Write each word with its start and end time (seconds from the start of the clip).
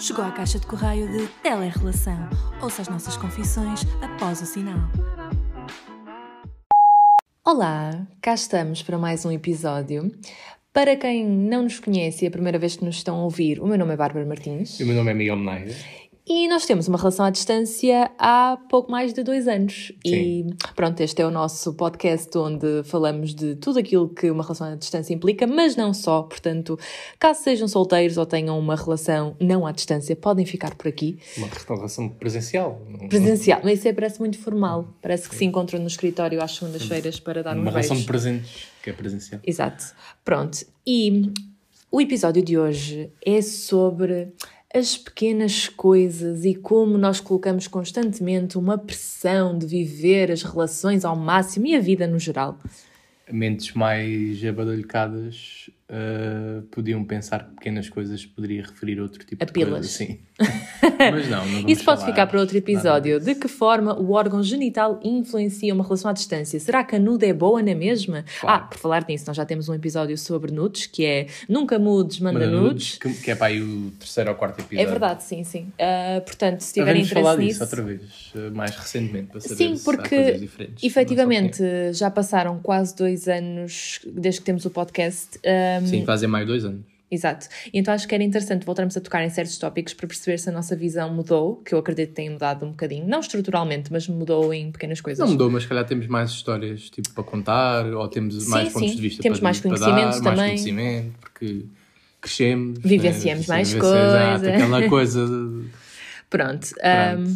Chegou 0.00 0.24
à 0.24 0.32
caixa 0.32 0.58
de 0.58 0.66
correio 0.66 1.12
de 1.12 1.26
Telerrelação. 1.42 2.26
Ouça 2.62 2.80
as 2.80 2.88
nossas 2.88 3.18
confissões 3.18 3.82
após 4.00 4.40
o 4.40 4.46
sinal. 4.46 4.80
Olá, 7.44 8.06
cá 8.22 8.32
estamos 8.32 8.82
para 8.82 8.96
mais 8.96 9.26
um 9.26 9.30
episódio. 9.30 10.10
Para 10.72 10.96
quem 10.96 11.26
não 11.26 11.64
nos 11.64 11.78
conhece 11.78 12.24
e 12.24 12.26
é 12.26 12.28
a 12.28 12.30
primeira 12.30 12.58
vez 12.58 12.76
que 12.76 12.84
nos 12.84 12.96
estão 12.96 13.16
a 13.16 13.24
ouvir, 13.24 13.60
o 13.60 13.66
meu 13.66 13.76
nome 13.76 13.92
é 13.92 13.96
Bárbara 13.98 14.24
Martins. 14.24 14.80
E 14.80 14.84
o 14.84 14.86
meu 14.86 14.96
nome 14.96 15.10
é 15.10 15.14
Miguel 15.14 15.36
Meneira. 15.36 15.74
E 16.32 16.46
nós 16.46 16.64
temos 16.64 16.86
uma 16.86 16.96
relação 16.96 17.26
à 17.26 17.30
distância 17.30 18.08
há 18.16 18.56
pouco 18.68 18.88
mais 18.88 19.12
de 19.12 19.24
dois 19.24 19.48
anos. 19.48 19.90
Sim. 20.06 20.14
E 20.14 20.46
pronto, 20.76 21.00
este 21.00 21.20
é 21.20 21.26
o 21.26 21.30
nosso 21.30 21.74
podcast 21.74 22.38
onde 22.38 22.84
falamos 22.84 23.34
de 23.34 23.56
tudo 23.56 23.80
aquilo 23.80 24.08
que 24.08 24.30
uma 24.30 24.44
relação 24.44 24.68
à 24.68 24.76
distância 24.76 25.12
implica, 25.12 25.44
mas 25.44 25.74
não 25.74 25.92
só. 25.92 26.22
Portanto, 26.22 26.78
caso 27.18 27.42
sejam 27.42 27.66
solteiros 27.66 28.16
ou 28.16 28.24
tenham 28.24 28.56
uma 28.56 28.76
relação 28.76 29.34
não 29.40 29.66
à 29.66 29.72
distância, 29.72 30.14
podem 30.14 30.46
ficar 30.46 30.76
por 30.76 30.86
aqui. 30.86 31.18
Uma 31.36 31.48
relação 31.48 32.08
presencial. 32.08 32.80
Presencial, 33.08 33.60
mas 33.64 33.80
isso 33.80 33.88
é, 33.88 33.92
parece 33.92 34.20
muito 34.20 34.38
formal. 34.38 34.86
Parece 35.02 35.28
que 35.28 35.34
se 35.34 35.44
encontram 35.44 35.80
no 35.80 35.88
escritório 35.88 36.40
às 36.40 36.52
segundas-feiras 36.52 37.18
para 37.18 37.42
dar 37.42 37.56
um 37.56 37.62
Uma 37.62 37.72
relação 37.72 37.96
de 37.96 38.04
presentes, 38.04 38.68
que 38.84 38.90
é 38.90 38.92
presencial. 38.92 39.40
Exato. 39.44 39.84
Pronto. 40.24 40.64
E 40.86 41.32
o 41.90 42.00
episódio 42.00 42.40
de 42.40 42.56
hoje 42.56 43.10
é 43.26 43.42
sobre 43.42 44.28
as 44.72 44.96
pequenas 44.96 45.68
coisas 45.68 46.44
e 46.44 46.54
como 46.54 46.96
nós 46.96 47.20
colocamos 47.20 47.66
constantemente 47.66 48.56
uma 48.56 48.78
pressão 48.78 49.58
de 49.58 49.66
viver 49.66 50.30
as 50.30 50.42
relações 50.42 51.04
ao 51.04 51.16
máximo 51.16 51.66
e 51.66 51.74
a 51.74 51.80
vida 51.80 52.06
no 52.06 52.18
geral. 52.18 52.58
Mentes 53.30 53.72
mais 53.74 54.44
abadalhocadas 54.44 55.70
uh, 55.90 56.62
podiam 56.70 57.04
pensar 57.04 57.44
que 57.44 57.54
pequenas 57.56 57.88
coisas 57.88 58.24
poderia 58.24 58.62
referir 58.62 58.98
a 58.98 59.02
outro 59.02 59.24
tipo 59.24 59.42
A 59.42 59.46
de 59.46 59.52
coisa. 59.52 59.82
Sim. 59.82 60.20
Mas 60.98 61.28
não, 61.28 61.46
não 61.46 61.68
Isso 61.68 61.84
pode 61.84 62.04
ficar 62.04 62.26
para 62.26 62.40
outro 62.40 62.56
episódio. 62.56 63.20
De 63.20 63.34
que 63.34 63.48
forma 63.48 63.98
o 63.98 64.12
órgão 64.12 64.42
genital 64.42 65.00
influencia 65.02 65.74
uma 65.74 65.84
relação 65.84 66.10
à 66.10 66.14
distância? 66.14 66.58
Será 66.58 66.84
que 66.84 66.96
a 66.96 66.98
nude 66.98 67.26
é 67.26 67.32
boa 67.32 67.62
na 67.62 67.74
mesma? 67.74 68.24
Claro. 68.40 68.64
Ah, 68.64 68.66
por 68.66 68.78
falar 68.78 69.04
nisso, 69.08 69.24
nós 69.26 69.36
já 69.36 69.44
temos 69.44 69.68
um 69.68 69.74
episódio 69.74 70.16
sobre 70.16 70.52
nudes, 70.52 70.86
que 70.86 71.04
é 71.04 71.26
Nunca 71.48 71.78
mudes, 71.78 72.20
manda, 72.20 72.40
Manda 72.40 72.50
nudes. 72.50 72.96
que, 72.98 73.12
que 73.12 73.30
é 73.30 73.34
para 73.34 73.48
aí 73.48 73.60
o 73.60 73.90
terceiro 73.98 74.30
ou 74.30 74.36
quarto 74.36 74.60
episódio. 74.60 74.80
É 74.80 74.90
verdade, 74.90 75.22
sim, 75.22 75.44
sim. 75.44 75.72
Ah, 75.78 76.20
portanto, 76.24 76.60
se 76.60 76.74
tiverem 76.74 77.02
interesse 77.02 77.22
falar 77.22 77.36
nisso... 77.36 77.48
disso 77.50 77.62
outra 77.64 77.82
vez, 77.82 78.02
uh, 78.34 78.54
mais 78.54 78.74
recentemente, 78.76 79.28
para 79.28 79.40
saber 79.40 79.54
Sim, 79.56 79.76
se 79.76 79.82
há 79.82 79.84
porque 79.84 80.08
coisas 80.16 80.40
diferentes. 80.40 80.84
efetivamente 80.84 81.62
já 81.92 82.10
passaram 82.10 82.58
quase 82.62 82.94
dois 82.96 83.28
anos 83.28 84.00
desde 84.06 84.40
que 84.40 84.46
temos 84.46 84.64
o 84.64 84.70
podcast. 84.70 85.38
Quem- 85.80 86.00
Sim, 86.00 86.04
fazem 86.04 86.28
mais 86.28 86.46
dois 86.46 86.64
anos. 86.64 86.82
Exato. 87.12 87.48
E 87.74 87.78
então 87.80 87.92
acho 87.92 88.06
que 88.06 88.14
era 88.14 88.22
interessante 88.22 88.64
voltarmos 88.64 88.96
a 88.96 89.00
tocar 89.00 89.24
em 89.24 89.30
certos 89.30 89.58
tópicos 89.58 89.92
para 89.94 90.06
perceber 90.06 90.38
se 90.38 90.48
a 90.48 90.52
nossa 90.52 90.76
visão 90.76 91.12
mudou, 91.12 91.56
que 91.56 91.74
eu 91.74 91.78
acredito 91.80 92.10
que 92.10 92.14
tenha 92.14 92.30
mudado 92.30 92.64
um 92.64 92.70
bocadinho. 92.70 93.04
Não 93.08 93.18
estruturalmente, 93.18 93.90
mas 93.92 94.06
mudou 94.06 94.54
em 94.54 94.70
pequenas 94.70 95.00
coisas. 95.00 95.18
Não 95.24 95.32
mudou, 95.32 95.50
mas 95.50 95.64
se 95.64 95.68
calhar 95.68 95.84
temos 95.84 96.06
mais 96.06 96.30
histórias 96.30 96.88
tipo, 96.88 97.10
para 97.10 97.24
contar, 97.24 97.84
ou 97.86 98.06
temos 98.06 98.40
Sim, 98.44 98.48
mais 98.50 98.72
pontos 98.72 98.90
sim. 98.90 98.94
de 98.96 99.02
vista 99.02 99.22
Temos 99.24 99.40
para, 99.40 99.44
mais 99.48 99.58
para 99.58 99.70
conhecimentos 99.70 100.20
dar, 100.20 100.22
também. 100.22 100.36
mais 100.36 100.50
conhecimento, 100.50 101.14
porque 101.18 101.64
crescemos. 102.20 102.78
Vivenciamos 102.80 103.48
né? 103.48 103.54
mais 103.56 103.68
Sim, 103.68 103.78
exato, 103.78 103.90
coisa. 104.44 104.54
aquela 104.54 104.82
coisa. 104.88 105.26
de- 105.26 105.64
Pronto. 106.30 106.68
ahm, 106.80 107.34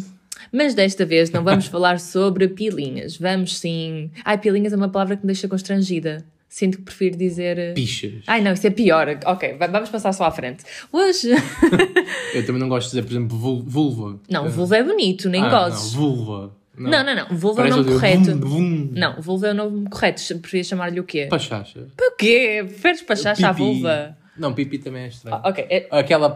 mas 0.53 0.73
desta 0.73 1.05
vez 1.05 1.29
não 1.31 1.43
vamos 1.43 1.65
falar 1.65 1.99
sobre 1.99 2.47
pilinhas. 2.47 3.17
Vamos 3.17 3.57
sim. 3.57 4.09
Ai, 4.23 4.37
pilinhas 4.37 4.71
é 4.71 4.75
uma 4.77 4.87
palavra 4.87 5.17
que 5.17 5.23
me 5.23 5.27
deixa 5.27 5.49
constrangida. 5.49 6.23
Sinto 6.47 6.77
que 6.77 6.83
prefiro 6.83 7.17
dizer. 7.17 7.57
eh, 7.57 7.73
Pichas. 7.73 8.23
Ai 8.27 8.41
não, 8.41 8.53
isso 8.53 8.65
é 8.65 8.69
pior. 8.69 9.07
Ok, 9.25 9.53
va- 9.57 9.67
vamos 9.67 9.89
passar 9.89 10.13
só 10.13 10.23
à 10.25 10.31
frente. 10.31 10.63
Hoje. 10.91 11.29
Eu 12.33 12.45
também 12.45 12.61
não 12.61 12.69
gosto 12.69 12.85
de 12.85 12.91
dizer, 12.91 13.03
por 13.03 13.11
exemplo, 13.11 13.37
vul- 13.37 13.63
vulva. 13.65 14.19
Não, 14.29 14.49
vulva 14.49 14.77
é 14.77 14.83
bonito, 14.83 15.27
nem 15.29 15.43
ah, 15.43 15.49
gozes. 15.49 15.93
Não, 15.93 15.99
vulva. 16.01 16.55
Não, 16.77 17.03
não, 17.03 17.15
não. 17.15 17.37
Vulva 17.37 17.61
é 17.67 17.71
o 17.73 17.77
nome 17.77 17.91
correto. 17.93 18.37
vum, 18.37 18.39
vum. 18.39 18.89
Não, 18.93 19.21
vulva 19.21 19.47
é 19.47 19.51
o 19.51 19.53
nome 19.53 19.89
correto. 19.89 20.21
Preferia 20.39 20.63
chamar-lhe 20.63 20.99
o 20.99 21.03
quê? 21.03 21.27
Pachacha. 21.29 21.87
Para 21.95 22.07
o 22.09 22.15
quê? 22.17 22.63
Preferes 22.67 23.01
pachacha 23.01 23.47
à 23.49 23.51
vulva? 23.51 24.17
Não, 24.37 24.53
pipi 24.53 24.77
também 24.79 25.03
é 25.03 25.07
estranho. 25.07 25.37
Ah, 25.43 25.49
ok. 25.49 25.65
é- 25.69 25.87
Aquela. 25.91 26.29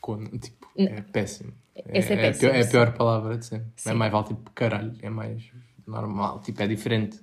com- 0.00 0.24
tipo, 0.38 0.66
é 0.78 1.00
péssimo. 1.12 1.52
Essa 1.88 2.14
é 2.14 2.16
a 2.16 2.20
péssima, 2.20 2.40
pior- 2.50 2.54
É 2.56 2.60
a 2.60 2.62
sim. 2.64 2.70
pior 2.70 2.92
palavra 2.92 3.36
de 3.38 3.44
sempre. 3.46 3.66
Sim. 3.76 3.90
É 3.90 3.92
mais 3.92 4.10
vale 4.12 4.26
tipo 4.26 4.50
caralho. 4.54 4.92
É 5.02 5.10
mais 5.10 5.42
normal. 5.86 6.40
Tipo, 6.40 6.62
é 6.62 6.66
diferente. 6.66 7.18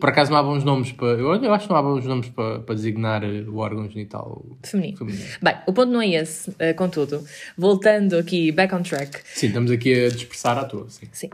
Por 0.00 0.08
acaso 0.08 0.30
não 0.30 0.38
há 0.38 0.42
bons 0.42 0.62
nomes 0.62 0.92
para. 0.92 1.08
Eu, 1.18 1.52
acho 1.52 1.66
que 1.66 1.70
não 1.70 1.76
há 1.78 1.82
bons 1.82 2.04
nomes 2.04 2.28
para, 2.28 2.60
para 2.60 2.74
designar 2.74 3.24
eh, 3.24 3.42
o 3.48 3.56
órgão 3.56 3.88
genital 3.88 4.44
Feminino. 4.62 4.98
feminino. 4.98 5.24
Bem, 5.42 5.56
o 5.66 5.72
ponto 5.72 5.90
não 5.92 6.00
é 6.00 6.08
esse, 6.10 6.52
eh, 6.58 6.72
contudo. 6.74 7.24
Voltando 7.56 8.16
aqui, 8.16 8.52
back 8.52 8.74
on 8.74 8.82
track. 8.82 9.20
Sim, 9.24 9.48
estamos 9.48 9.70
aqui 9.70 10.04
a 10.04 10.08
dispersar 10.08 10.58
à 10.58 10.64
toa. 10.64 10.88
Sim. 10.88 11.08
Sim. 11.12 11.30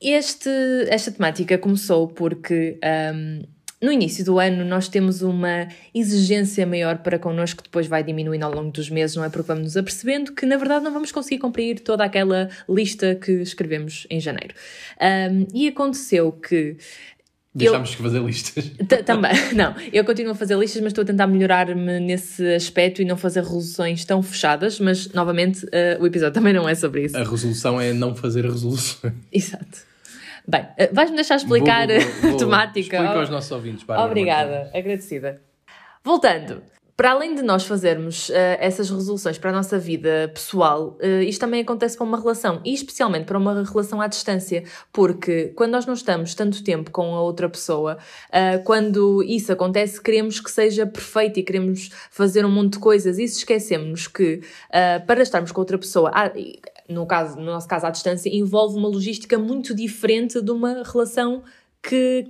Este, 0.00 0.48
esta 0.88 1.12
temática 1.12 1.58
começou 1.58 2.08
porque 2.08 2.78
ahm, 2.82 3.42
no 3.82 3.92
início 3.92 4.24
do 4.24 4.38
ano 4.38 4.64
nós 4.64 4.88
temos 4.88 5.20
uma 5.22 5.68
exigência 5.94 6.66
maior 6.66 6.98
para 6.98 7.18
connosco 7.18 7.58
que 7.58 7.68
depois 7.68 7.86
vai 7.86 8.02
diminuindo 8.02 8.44
ao 8.44 8.52
longo 8.52 8.70
dos 8.70 8.90
meses, 8.90 9.16
não 9.16 9.24
é? 9.24 9.28
Porque 9.28 9.46
vamos 9.46 9.64
nos 9.64 9.76
apercebendo 9.76 10.32
que 10.32 10.46
na 10.46 10.56
verdade 10.56 10.84
não 10.84 10.92
vamos 10.92 11.12
conseguir 11.12 11.38
cumprir 11.38 11.80
toda 11.80 12.04
aquela 12.04 12.48
lista 12.68 13.14
que 13.14 13.32
escrevemos 13.42 14.06
em 14.10 14.20
janeiro. 14.20 14.54
Ahm, 14.98 15.46
e 15.54 15.68
aconteceu 15.68 16.32
que 16.32 16.76
Deixámos 17.52 17.90
de 17.90 17.96
fazer 17.96 18.20
listas. 18.22 18.70
Também, 19.04 19.32
não. 19.54 19.74
Eu 19.92 20.04
continuo 20.04 20.32
a 20.32 20.34
fazer 20.36 20.56
listas, 20.56 20.80
mas 20.82 20.90
estou 20.92 21.02
a 21.02 21.06
tentar 21.06 21.26
melhorar-me 21.26 21.98
nesse 21.98 22.46
aspecto 22.54 23.02
e 23.02 23.04
não 23.04 23.16
fazer 23.16 23.40
resoluções 23.40 24.04
tão 24.04 24.22
fechadas. 24.22 24.78
Mas, 24.78 25.12
novamente, 25.12 25.66
eh, 25.72 25.98
o 26.00 26.06
episódio 26.06 26.32
também 26.34 26.52
não 26.52 26.68
é 26.68 26.74
sobre 26.76 27.04
isso. 27.06 27.16
A 27.16 27.24
resolução 27.24 27.80
é 27.80 27.92
não 27.92 28.14
fazer 28.14 28.44
resoluções. 28.44 29.12
Exato. 29.32 29.90
Bem, 30.46 30.66
eh, 30.76 30.90
vais-me 30.92 31.16
deixar 31.16 31.36
explicar 31.36 31.86
Vou- 31.88 31.98
vou- 32.00 32.20
vou- 32.22 32.34
a 32.34 32.38
temática? 32.38 32.96
Explica 32.96 33.14
Oh, 33.14 33.18
aos 33.18 33.30
nossos 33.30 33.50
ouvintes, 33.50 33.82
Bárbara 33.84 34.08
Obrigada, 34.10 34.70
agradecida. 34.72 35.40
Voltando. 36.04 36.62
Para 37.00 37.12
além 37.12 37.34
de 37.34 37.40
nós 37.40 37.64
fazermos 37.64 38.28
eh, 38.28 38.58
essas 38.60 38.90
resoluções 38.90 39.38
para 39.38 39.48
a 39.48 39.52
nossa 39.54 39.78
vida 39.78 40.30
pessoal, 40.34 40.98
eh, 41.00 41.24
isto 41.24 41.40
também 41.40 41.62
acontece 41.62 41.96
para 41.96 42.04
uma 42.04 42.20
relação, 42.20 42.60
e 42.62 42.74
especialmente 42.74 43.24
para 43.24 43.38
uma 43.38 43.64
relação 43.64 44.02
à 44.02 44.06
distância, 44.06 44.64
porque 44.92 45.46
quando 45.56 45.70
nós 45.70 45.86
não 45.86 45.94
estamos 45.94 46.34
tanto 46.34 46.62
tempo 46.62 46.90
com 46.90 47.14
a 47.14 47.22
outra 47.22 47.48
pessoa, 47.48 47.96
eh, 48.30 48.58
quando 48.58 49.22
isso 49.22 49.50
acontece, 49.50 49.98
queremos 49.98 50.40
que 50.40 50.50
seja 50.50 50.86
perfeito 50.86 51.40
e 51.40 51.42
queremos 51.42 51.88
fazer 52.10 52.44
um 52.44 52.50
monte 52.50 52.74
de 52.74 52.80
coisas, 52.80 53.18
e 53.18 53.26
se 53.26 53.38
esquecemos 53.38 54.06
que 54.06 54.42
para 55.06 55.22
estarmos 55.22 55.52
com 55.52 55.60
outra 55.62 55.78
pessoa, 55.78 56.12
e, 56.36 56.60
no, 56.86 57.06
caso, 57.06 57.38
no 57.38 57.46
nosso 57.46 57.66
caso 57.66 57.86
à 57.86 57.90
distância, 57.90 58.28
envolve 58.28 58.76
uma 58.76 58.88
logística 58.88 59.38
muito 59.38 59.74
diferente 59.74 60.38
de 60.42 60.50
uma 60.50 60.82
relação 60.82 61.42
que, 61.82 62.28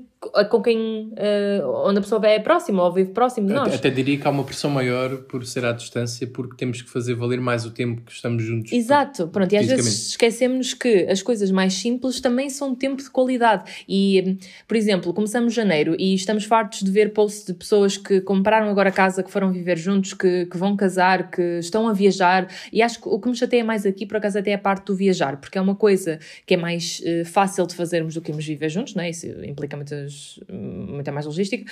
com 0.51 0.61
quem, 0.61 1.13
eh, 1.17 1.63
onde 1.65 1.99
a 1.99 2.03
pessoa 2.03 2.27
é 2.27 2.39
próxima 2.39 2.85
ou 2.85 2.93
vive 2.93 3.11
próximo 3.11 3.47
de 3.47 3.55
nós. 3.55 3.69
Até, 3.69 3.77
até 3.77 3.91
diria 3.91 4.19
que 4.19 4.27
há 4.27 4.31
uma 4.31 4.45
pressão 4.45 4.71
maior 4.71 5.17
por 5.23 5.47
ser 5.47 5.65
à 5.65 5.73
distância, 5.73 6.27
porque 6.27 6.57
temos 6.57 6.83
que 6.83 6.91
fazer 6.91 7.15
valer 7.15 7.41
mais 7.41 7.65
o 7.65 7.71
tempo 7.71 8.03
que 8.03 8.13
estamos 8.13 8.43
juntos. 8.43 8.71
Exato, 8.71 9.29
pronto, 9.29 9.53
e 9.53 9.57
às 9.57 9.67
vezes 9.67 10.11
esquecemos 10.11 10.75
que 10.75 11.07
as 11.09 11.23
coisas 11.23 11.51
mais 11.51 11.73
simples 11.73 12.21
também 12.21 12.51
são 12.51 12.75
tempo 12.75 13.03
de 13.03 13.11
qualidade. 13.11 13.65
E, 13.89 14.39
por 14.69 14.77
exemplo, 14.77 15.15
começamos 15.15 15.55
janeiro 15.55 15.97
e 15.99 16.15
estamos 16.15 16.45
fartos 16.45 16.83
de 16.83 16.91
ver 16.91 17.13
posts 17.13 17.47
de 17.47 17.55
pessoas 17.55 17.97
que 17.97 18.21
compraram 18.21 18.69
agora 18.69 18.93
casa, 18.93 19.23
que 19.23 19.31
foram 19.31 19.51
viver 19.51 19.79
juntos, 19.79 20.13
que, 20.13 20.47
que 20.47 20.57
vão 20.59 20.77
casar, 20.77 21.31
que 21.31 21.59
estão 21.59 21.89
a 21.89 21.95
viajar. 21.95 22.47
E 22.71 22.83
acho 22.83 23.01
que 23.01 23.09
o 23.09 23.19
que 23.19 23.29
me 23.29 23.35
chateia 23.35 23.65
mais 23.65 23.87
aqui, 23.87 24.05
por 24.05 24.19
acaso, 24.19 24.39
até 24.39 24.51
é 24.51 24.55
a 24.55 24.59
parte 24.59 24.87
do 24.87 24.95
viajar, 24.95 25.39
porque 25.39 25.57
é 25.57 25.61
uma 25.61 25.75
coisa 25.75 26.19
que 26.45 26.55
é 26.55 26.57
mais 26.57 27.01
eh, 27.05 27.25
fácil 27.25 27.67
de 27.67 27.75
fazermos 27.75 28.15
do 28.15 28.21
que 28.21 28.31
irmos 28.31 28.45
viver 28.45 28.69
juntos, 28.69 28.95
não 28.95 29.03
é? 29.03 29.11
Isso 29.11 29.27
implica 29.45 29.77
muitas, 29.77 30.10
muita 30.49 31.13
mais 31.13 31.27
logística. 31.27 31.71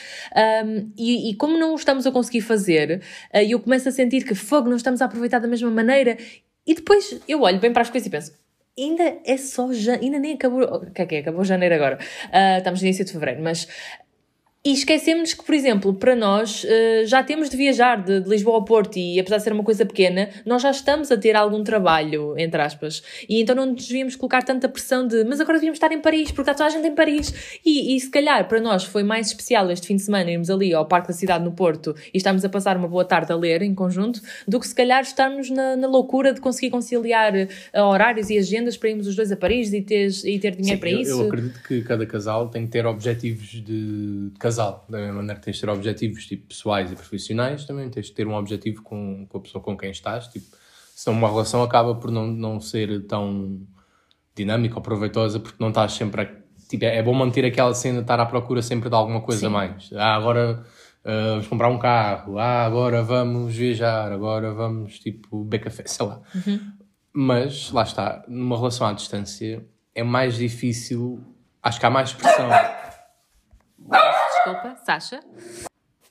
Um, 0.64 0.92
e, 0.96 1.30
e 1.30 1.34
como 1.34 1.58
não 1.58 1.72
o 1.72 1.76
estamos 1.76 2.06
a 2.06 2.12
conseguir 2.12 2.40
fazer, 2.40 3.02
eh, 3.32 3.46
eu 3.46 3.60
começo 3.60 3.88
a 3.88 3.92
sentir 3.92 4.24
que 4.24 4.34
fogo, 4.34 4.68
não 4.68 4.76
estamos 4.76 5.00
a 5.02 5.04
aproveitar 5.04 5.38
da 5.38 5.48
mesma 5.48 5.70
maneira. 5.70 6.16
E 6.66 6.74
depois 6.74 7.20
eu 7.26 7.42
olho 7.42 7.58
bem 7.58 7.72
para 7.72 7.82
as 7.82 7.90
coisas 7.90 8.06
e 8.06 8.10
penso, 8.10 8.32
ainda 8.78 9.18
é 9.24 9.36
só 9.36 9.68
ainda 10.00 10.18
nem 10.18 10.34
acabou, 10.34 10.62
o 10.62 10.90
que 10.90 11.02
é 11.02 11.06
que 11.06 11.14
é? 11.16 11.18
Acabou 11.18 11.44
janeiro 11.44 11.74
agora. 11.74 11.98
Ah, 12.32 12.58
estamos 12.58 12.80
no 12.80 12.86
início 12.86 13.04
de 13.04 13.12
fevereiro, 13.12 13.42
mas 13.42 13.66
e 14.64 14.72
esquecemos 14.72 15.32
que, 15.32 15.44
por 15.44 15.54
exemplo, 15.54 15.94
para 15.94 16.16
nós 16.16 16.66
eh, 16.68 17.04
já 17.06 17.22
temos 17.22 17.48
de 17.48 17.56
viajar 17.56 18.02
de, 18.02 18.20
de 18.20 18.28
Lisboa 18.28 18.56
ao 18.56 18.64
Porto 18.64 18.98
e 18.98 19.18
apesar 19.18 19.36
de 19.36 19.44
ser 19.44 19.52
uma 19.52 19.62
coisa 19.62 19.86
pequena, 19.86 20.28
nós 20.44 20.62
já 20.62 20.70
estamos 20.72 21.12
a 21.12 21.16
ter 21.16 21.36
algum 21.36 21.62
trabalho, 21.62 22.36
entre 22.36 22.60
aspas. 22.60 23.02
E 23.28 23.40
então 23.40 23.54
não 23.54 23.66
nos 23.66 23.86
devíamos 23.86 24.16
colocar 24.16 24.42
tanta 24.42 24.68
pressão 24.68 25.06
de 25.06 25.24
mas 25.24 25.40
agora 25.40 25.58
devíamos 25.58 25.76
estar 25.76 25.92
em 25.92 26.00
Paris, 26.00 26.32
porque 26.32 26.42
está 26.42 26.54
toda 26.54 26.66
a 26.66 26.70
gente 26.70 26.88
em 26.88 26.94
Paris. 26.94 27.60
E, 27.64 27.94
e 27.96 28.00
se 28.00 28.10
calhar 28.10 28.48
para 28.48 28.60
nós 28.60 28.82
foi 28.82 29.04
mais 29.04 29.28
especial 29.28 29.70
este 29.70 29.86
fim 29.86 29.94
de 29.94 30.02
semana 30.02 30.30
irmos 30.30 30.50
ali 30.50 30.74
ao 30.74 30.84
Parque 30.86 31.08
da 31.08 31.14
Cidade 31.14 31.44
no 31.44 31.52
Porto 31.52 31.94
e 32.12 32.18
estarmos 32.18 32.44
a 32.44 32.48
passar 32.48 32.76
uma 32.76 32.88
boa 32.88 33.04
tarde 33.04 33.32
a 33.32 33.36
ler 33.36 33.62
em 33.62 33.74
conjunto, 33.74 34.20
do 34.46 34.58
que 34.58 34.66
se 34.66 34.74
calhar 34.74 35.02
estarmos 35.02 35.50
na, 35.50 35.76
na 35.76 35.86
loucura 35.86 36.34
de 36.34 36.40
conseguir 36.40 36.70
conciliar 36.70 37.34
eh, 37.34 37.48
horários 37.74 38.28
e 38.28 38.36
agendas 38.36 38.76
para 38.76 38.90
irmos 38.90 39.06
os 39.06 39.14
dois 39.14 39.30
a 39.30 39.36
Paris 39.36 39.72
e 39.72 39.82
ter, 39.82 40.10
e 40.24 40.38
ter 40.40 40.56
dinheiro 40.56 40.76
Sim, 40.76 40.80
para 40.80 40.90
eu, 40.90 41.00
isso. 41.00 41.10
eu 41.12 41.26
acredito 41.26 41.62
que 41.62 41.82
cada 41.82 42.04
casal 42.04 42.48
tem 42.48 42.66
que 42.66 42.72
ter 42.72 42.84
objetivos 42.84 43.46
de 43.46 44.30
casal. 44.38 44.57
Da 44.88 44.98
mesma 44.98 45.14
maneira 45.14 45.38
que 45.38 45.44
tens 45.44 45.56
de 45.56 45.60
ter 45.60 45.68
objetivos 45.70 46.26
tipo, 46.26 46.48
pessoais 46.48 46.92
e 46.92 46.94
profissionais, 46.94 47.64
também 47.64 47.88
tens 47.90 48.06
de 48.06 48.12
ter 48.12 48.26
um 48.26 48.34
objetivo 48.34 48.82
com, 48.82 49.26
com 49.28 49.38
a 49.38 49.40
pessoa 49.40 49.62
com 49.62 49.76
quem 49.76 49.90
estás. 49.90 50.28
Tipo, 50.28 50.46
Senão 50.98 51.16
uma 51.16 51.28
relação 51.28 51.62
acaba 51.62 51.94
por 51.94 52.10
não, 52.10 52.26
não 52.26 52.60
ser 52.60 53.06
tão 53.06 53.60
dinâmica 54.34 54.74
ou 54.74 54.82
proveitosa 54.82 55.38
porque 55.38 55.56
não 55.60 55.68
estás 55.68 55.92
sempre 55.92 56.22
a, 56.22 56.26
tipo, 56.68 56.84
é 56.84 57.00
bom 57.00 57.14
manter 57.14 57.44
aquela 57.44 57.72
cena 57.72 57.98
de 57.98 58.02
estar 58.02 58.18
à 58.18 58.26
procura 58.26 58.60
sempre 58.62 58.88
de 58.88 58.96
alguma 58.96 59.20
coisa 59.20 59.46
a 59.46 59.50
mais. 59.50 59.90
Ah, 59.92 60.16
agora 60.16 60.64
uh, 61.04 61.30
vamos 61.30 61.46
comprar 61.46 61.68
um 61.68 61.78
carro, 61.78 62.36
ah, 62.36 62.66
agora 62.66 63.00
vamos 63.00 63.54
viajar, 63.54 64.10
agora 64.10 64.52
vamos 64.52 64.98
tipo 64.98 65.44
beber 65.44 65.66
café, 65.66 65.84
sei 65.86 66.04
lá. 66.04 66.20
Mas 67.12 67.70
lá 67.70 67.84
está, 67.84 68.24
numa 68.26 68.56
relação 68.56 68.84
à 68.84 68.92
distância 68.92 69.64
é 69.94 70.02
mais 70.02 70.36
difícil, 70.36 71.22
acho 71.62 71.78
que 71.78 71.86
há 71.86 71.90
mais 71.90 72.12
pressão. 72.12 72.48
Desculpa, 74.48 74.76
Sasha. 74.84 75.20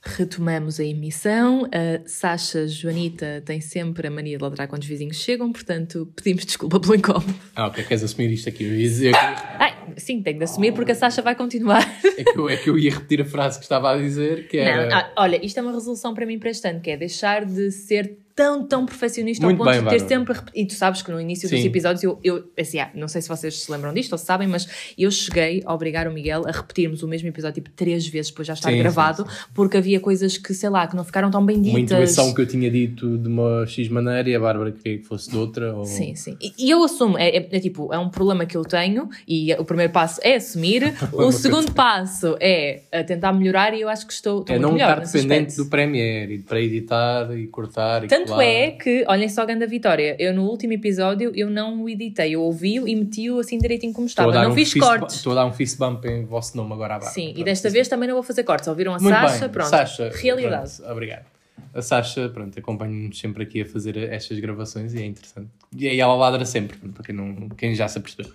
Retomamos 0.03 0.79
a 0.79 0.83
emissão. 0.83 1.65
A 1.65 2.07
Sasha 2.07 2.67
Joanita 2.67 3.41
tem 3.45 3.59
sempre 3.59 4.07
a 4.07 4.11
mania 4.11 4.37
de 4.37 4.43
ladrar 4.43 4.67
quando 4.67 4.83
os 4.83 4.87
vizinhos 4.87 5.17
chegam, 5.17 5.51
portanto 5.51 6.11
pedimos 6.15 6.45
desculpa 6.45 6.79
pelo 6.79 6.95
incómodo. 6.95 7.33
Ah, 7.55 7.67
ok, 7.67 7.83
queres 7.83 8.03
assumir 8.03 8.31
isto 8.31 8.47
aqui? 8.47 8.63
Eu 8.63 8.75
ia 8.75 8.87
dizer 8.87 9.11
que, 9.11 9.17
Ai, 9.17 9.75
sim, 9.97 10.21
tenho 10.21 10.37
de 10.37 10.43
assumir 10.43 10.71
porque 10.73 10.91
a 10.91 10.95
Sasha 10.95 11.21
vai 11.21 11.35
continuar. 11.35 11.83
é, 12.17 12.23
que 12.23 12.37
eu, 12.37 12.49
é 12.49 12.55
que 12.55 12.69
eu 12.69 12.77
ia 12.77 12.91
repetir 12.91 13.21
a 13.21 13.25
frase 13.25 13.57
que 13.57 13.65
estava 13.65 13.91
a 13.91 13.97
dizer, 13.97 14.47
que 14.47 14.57
era... 14.57 14.87
Não, 14.87 14.97
ah, 14.97 15.11
olha, 15.17 15.43
isto 15.43 15.59
é 15.59 15.63
uma 15.63 15.73
resolução 15.73 16.13
para 16.13 16.25
mim 16.25 16.37
para 16.37 16.51
este 16.51 16.67
ano, 16.67 16.79
que 16.79 16.91
é 16.91 16.97
deixar 16.97 17.43
de 17.43 17.71
ser 17.71 18.17
tão, 18.37 18.63
tão 18.67 18.85
perfeccionista 18.85 19.43
Muito 19.43 19.57
ao 19.59 19.65
ponto 19.65 19.73
bem, 19.73 19.83
de 19.83 19.89
ter 19.89 20.15
Bárbara. 20.19 20.35
sempre. 20.35 20.51
E 20.61 20.65
tu 20.67 20.75
sabes 20.75 21.01
que 21.01 21.11
no 21.11 21.19
início 21.19 21.49
dos 21.49 21.59
Sim. 21.59 21.65
episódios 21.65 22.03
eu, 22.03 22.19
eu 22.23 22.43
assim, 22.57 22.77
ah, 22.79 22.91
não 22.93 23.07
sei 23.07 23.19
se 23.19 23.27
vocês 23.27 23.63
se 23.63 23.71
lembram 23.71 23.91
disto 23.91 24.11
ou 24.11 24.17
se 24.19 24.25
sabem, 24.25 24.47
mas 24.47 24.67
eu 24.95 25.09
cheguei 25.09 25.63
a 25.65 25.73
obrigar 25.73 26.07
o 26.07 26.13
Miguel 26.13 26.43
a 26.47 26.51
repetirmos 26.51 27.01
o 27.01 27.07
mesmo 27.07 27.27
episódio 27.27 27.55
tipo 27.55 27.71
três 27.75 28.05
vezes 28.07 28.29
depois 28.29 28.45
de 28.45 28.49
já 28.49 28.53
estar 28.53 28.69
Sim, 28.71 28.77
gravado, 28.77 29.23
sim, 29.27 29.37
porque 29.55 29.75
havia 29.77 29.99
coisas 29.99 30.37
que, 30.37 30.53
sei 30.53 30.69
lá, 30.69 30.85
que 30.85 30.95
não 30.95 31.03
ficaram 31.03 31.31
tão 31.31 31.43
bem 31.43 31.57
ditas. 31.59 31.71
Uma 31.71 31.79
intuição 31.79 32.31
que 32.33 32.41
eu 32.41 32.45
tinha 32.45 32.69
dito 32.69 33.17
de 33.17 33.27
uma 33.27 33.65
X 33.65 33.89
maneira 33.89 34.29
e 34.29 34.35
a 34.35 34.39
Bárbara 34.39 34.71
queria 34.71 34.99
que 34.99 35.03
fosse 35.03 35.31
de 35.31 35.35
outra. 35.37 35.73
Ou... 35.73 35.83
Sim, 35.85 36.13
sim. 36.13 36.37
E, 36.39 36.53
e 36.67 36.69
eu 36.69 36.83
assumo, 36.83 37.17
é, 37.17 37.29
é- 37.29 37.49
é 37.51 37.59
tipo, 37.59 37.91
é 37.91 37.97
um 37.97 38.09
problema 38.09 38.45
que 38.45 38.55
eu 38.55 38.61
tenho 38.63 39.09
e 39.27 39.51
o 39.55 39.65
primeiro 39.65 39.91
passo 39.91 40.19
é 40.23 40.35
assumir, 40.35 40.93
o 41.11 41.31
segundo 41.31 41.71
passo 41.71 42.37
é 42.39 42.81
tentar 43.07 43.33
melhorar 43.33 43.73
e 43.73 43.81
eu 43.81 43.89
acho 43.89 44.05
que 44.05 44.13
estou, 44.13 44.41
estou 44.41 44.55
É 44.55 44.59
não 44.59 44.73
melhor 44.73 45.01
estar 45.01 45.17
dependente 45.17 45.55
do 45.57 45.65
Premiere 45.65 46.35
e 46.35 46.39
para 46.39 46.61
editar 46.61 47.35
e 47.35 47.47
cortar 47.47 48.03
e 48.03 48.07
Tanto 48.27 48.35
colar. 48.35 48.45
é 48.45 48.71
que, 48.71 49.05
olhem 49.07 49.29
só 49.29 49.41
a 49.41 49.45
grande 49.45 49.65
vitória, 49.67 50.15
eu 50.19 50.33
no 50.33 50.43
último 50.43 50.73
episódio 50.73 51.31
eu 51.33 51.49
não 51.49 51.83
o 51.83 51.89
editei, 51.89 52.35
eu 52.35 52.41
ouvi-o 52.41 52.87
e 52.87 52.95
meti-o 52.95 53.39
assim 53.39 53.57
direitinho 53.57 53.93
como 53.93 54.07
estava. 54.07 54.31
Não 54.31 54.51
um 54.51 54.53
fiz 54.53 54.73
cortes. 54.73 55.15
Estou 55.15 55.31
a 55.31 55.35
dar 55.35 55.45
um 55.45 55.53
fist 55.53 55.77
bump 55.77 56.05
em 56.05 56.25
vosso 56.25 56.55
nome 56.57 56.73
agora 56.73 56.95
à 56.95 56.99
Bárbara. 56.99 57.13
Sim, 57.13 57.29
e 57.29 57.33
Pronto, 57.33 57.45
desta 57.45 57.69
sim. 57.69 57.73
vez 57.73 57.87
também 57.87 58.07
não 58.07 58.15
vou 58.15 58.23
fazer 58.23 58.43
cortes. 58.43 58.67
Ouviram 58.67 58.93
a 58.93 58.99
Muito 58.99 59.13
Sasha? 59.13 59.39
bem. 59.39 59.49
Pronto. 59.49 59.69
Sasha, 59.69 60.11
Realidade. 60.13 60.75
pronto, 60.77 60.91
obrigado. 60.91 61.25
A 61.73 61.81
Sasha, 61.81 62.29
pronto, 62.29 62.57
acompanha-nos 62.57 63.19
sempre 63.19 63.43
aqui 63.43 63.61
a 63.61 63.65
fazer 63.65 63.97
estas 63.97 64.39
gravações 64.39 64.93
e 64.93 65.01
é 65.01 65.05
interessante. 65.05 65.49
E 65.75 65.87
aí 65.87 65.99
ela 65.99 66.15
ladra 66.15 66.43
sempre, 66.45 66.77
para 66.89 67.03
quem, 67.03 67.15
não, 67.15 67.49
quem 67.49 67.73
já 67.75 67.87
se 67.87 67.97
apercebeu. 67.97 68.31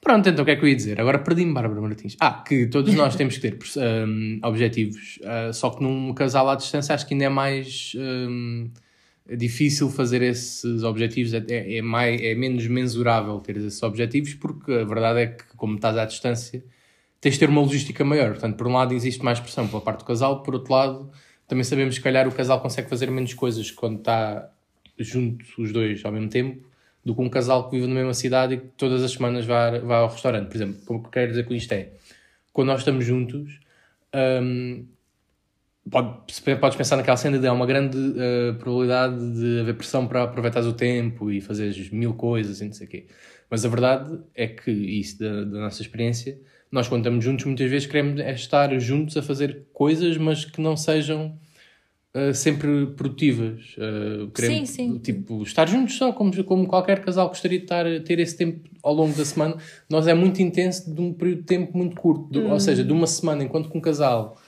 Pronto, 0.00 0.28
então 0.28 0.42
o 0.42 0.44
que 0.44 0.52
é 0.52 0.56
que 0.56 0.64
eu 0.64 0.68
ia 0.68 0.76
dizer? 0.76 1.00
Agora 1.00 1.18
perdi-me, 1.18 1.52
Bárbara 1.52 1.80
Martins. 1.80 2.16
Ah, 2.20 2.42
que 2.46 2.66
todos 2.66 2.94
nós 2.94 3.16
temos 3.16 3.36
que 3.36 3.50
ter 3.50 3.58
hum, 4.06 4.38
objetivos, 4.44 5.18
ah, 5.24 5.52
só 5.52 5.70
que 5.70 5.82
num 5.82 6.14
casal 6.14 6.48
à 6.48 6.54
distância 6.54 6.94
acho 6.94 7.06
que 7.06 7.14
ainda 7.14 7.24
é 7.24 7.28
mais 7.28 7.92
hum, 7.96 8.70
difícil 9.36 9.90
fazer 9.90 10.22
esses 10.22 10.82
objetivos, 10.82 11.34
é, 11.34 11.44
é, 11.48 11.78
é 11.78 11.82
mais, 11.82 12.20
é 12.20 12.34
menos 12.34 12.66
mensurável 12.66 13.38
ter 13.40 13.56
esses 13.56 13.82
objetivos, 13.82 14.34
porque 14.34 14.72
a 14.72 14.84
verdade 14.84 15.20
é 15.20 15.26
que, 15.26 15.44
como 15.56 15.76
estás 15.76 15.96
à 15.96 16.04
distância, 16.04 16.64
tens 17.20 17.34
de 17.34 17.40
ter 17.40 17.48
uma 17.48 17.60
logística 17.60 18.04
maior. 18.04 18.30
Portanto, 18.30 18.56
por 18.56 18.66
um 18.66 18.72
lado 18.72 18.94
existe 18.94 19.22
mais 19.24 19.38
pressão 19.40 19.66
pela 19.68 19.80
parte 19.80 20.00
do 20.00 20.04
casal, 20.04 20.42
por 20.42 20.54
outro 20.54 20.72
lado 20.72 21.10
também 21.48 21.64
sabemos 21.64 21.96
que, 21.96 22.04
calhar, 22.04 22.28
o 22.28 22.32
casal 22.32 22.60
consegue 22.60 22.90
fazer 22.90 23.10
menos 23.10 23.32
coisas 23.32 23.70
quando 23.70 23.98
está 23.98 24.50
junto 24.98 25.44
os 25.58 25.72
dois 25.72 26.04
ao 26.04 26.12
mesmo 26.12 26.28
tempo 26.28 26.68
do 27.02 27.14
que 27.14 27.22
um 27.22 27.28
casal 27.30 27.70
que 27.70 27.76
vive 27.76 27.88
na 27.88 27.94
mesma 27.94 28.12
cidade 28.12 28.54
e 28.54 28.58
que 28.58 28.66
todas 28.76 29.02
as 29.02 29.12
semanas 29.12 29.46
vai, 29.46 29.80
vai 29.80 29.98
ao 29.98 30.08
restaurante. 30.08 30.48
Por 30.48 30.56
exemplo, 30.56 30.78
o 30.88 31.02
que 31.02 31.10
quero 31.10 31.30
dizer 31.30 31.46
com 31.46 31.54
isto 31.54 31.72
é, 31.72 31.92
quando 32.52 32.68
nós 32.68 32.80
estamos 32.80 33.04
juntos, 33.04 33.60
hum, 34.42 34.84
pode, 35.90 36.56
podes 36.60 36.76
pensar 36.76 36.96
naquela 36.96 37.16
cena 37.16 37.38
de 37.38 37.46
há 37.46 37.52
uma 37.52 37.66
grande 37.66 37.96
uh, 37.96 38.54
probabilidade 38.58 39.16
de 39.34 39.60
haver 39.60 39.74
pressão 39.76 40.06
para 40.06 40.22
aproveitar 40.24 40.62
o 40.62 40.72
tempo 40.72 41.30
e 41.30 41.40
fazeres 41.40 41.90
mil 41.90 42.14
coisas 42.14 42.60
e 42.60 42.64
não 42.64 42.72
sei 42.72 42.86
o 42.86 42.90
quê. 42.90 43.06
Mas 43.50 43.64
a 43.64 43.68
verdade 43.68 44.18
é 44.34 44.46
que, 44.46 44.70
isso 44.70 45.18
da, 45.18 45.44
da 45.44 45.60
nossa 45.60 45.80
experiência, 45.82 46.38
nós 46.70 46.86
quando 46.86 47.00
estamos 47.02 47.24
juntos 47.24 47.44
muitas 47.46 47.70
vezes 47.70 47.86
queremos 47.86 48.20
é 48.20 48.32
estar 48.32 48.78
juntos 48.78 49.16
a 49.16 49.22
fazer 49.22 49.66
coisas, 49.72 50.16
mas 50.18 50.44
que 50.44 50.60
não 50.60 50.76
sejam 50.76 51.38
uh, 52.14 52.34
sempre 52.34 52.88
produtivas. 52.88 53.74
Uh, 53.78 54.28
queremos, 54.32 54.68
Sim, 54.70 54.92
sim. 54.92 54.98
Tipo, 54.98 55.42
estar 55.42 55.66
juntos 55.66 55.96
só, 55.96 56.12
como, 56.12 56.44
como 56.44 56.66
qualquer 56.66 57.00
casal 57.02 57.28
gostaria 57.28 57.58
de 57.58 57.64
estar, 57.64 57.84
ter 58.04 58.18
esse 58.18 58.36
tempo 58.36 58.68
ao 58.82 58.92
longo 58.92 59.16
da 59.16 59.24
semana. 59.24 59.56
Nós 59.88 60.06
é 60.06 60.12
muito 60.12 60.42
intenso 60.42 60.94
de 60.94 61.00
um 61.00 61.12
período 61.14 61.38
de 61.40 61.44
tempo 61.46 61.76
muito 61.76 61.96
curto. 61.96 62.24
Do- 62.30 62.48
Ou 62.50 62.60
seja, 62.60 62.84
de 62.84 62.92
uma 62.92 63.06
semana, 63.06 63.42
enquanto 63.44 63.70
que 63.70 63.78
um 63.78 63.80
casal 63.80 64.38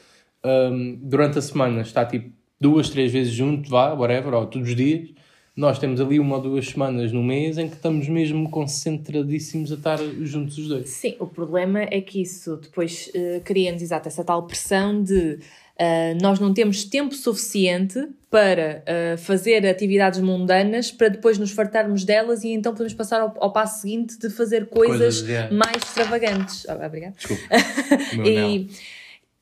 um, 0.44 0.98
durante 1.02 1.38
a 1.38 1.42
semana 1.42 1.82
está 1.82 2.04
tipo 2.04 2.30
duas, 2.60 2.90
três 2.90 3.10
vezes 3.12 3.32
junto, 3.32 3.70
vá, 3.70 3.92
whatever, 3.92 4.34
ou 4.34 4.46
todos 4.46 4.68
os 4.68 4.76
dias. 4.76 5.08
Nós 5.56 5.78
temos 5.78 6.00
ali 6.00 6.18
uma 6.18 6.36
ou 6.36 6.42
duas 6.42 6.68
semanas 6.68 7.12
no 7.12 7.22
mês 7.22 7.58
em 7.58 7.68
que 7.68 7.74
estamos 7.74 8.08
mesmo 8.08 8.48
concentradíssimos 8.48 9.72
a 9.72 9.74
estar 9.74 9.98
juntos 10.22 10.56
os 10.56 10.68
dois. 10.68 10.88
Sim, 10.88 11.16
o 11.18 11.26
problema 11.26 11.80
é 11.82 12.00
que 12.00 12.22
isso 12.22 12.56
depois 12.56 13.10
uh, 13.14 13.40
cria-nos 13.44 13.82
exato 13.82 14.08
essa 14.08 14.24
tal 14.24 14.46
pressão 14.46 15.02
de 15.02 15.38
uh, 15.80 16.22
nós 16.22 16.38
não 16.38 16.54
temos 16.54 16.84
tempo 16.84 17.14
suficiente 17.14 18.08
para 18.30 18.84
uh, 18.86 19.18
fazer 19.18 19.66
atividades 19.66 20.20
mundanas 20.20 20.92
para 20.92 21.08
depois 21.08 21.36
nos 21.36 21.50
fartarmos 21.50 22.04
delas 22.04 22.44
e 22.44 22.50
então 22.50 22.72
podemos 22.72 22.94
passar 22.94 23.20
ao, 23.20 23.34
ao 23.40 23.52
passo 23.52 23.82
seguinte 23.82 24.18
de 24.18 24.30
fazer 24.30 24.68
coisas, 24.68 25.20
Coisas, 25.20 25.50
mais 25.50 25.76
extravagantes. 25.76 26.66
Ah, 26.68 26.86
obrigada. 26.86 27.14
Desculpa. 27.18 27.42
E, 28.24 28.68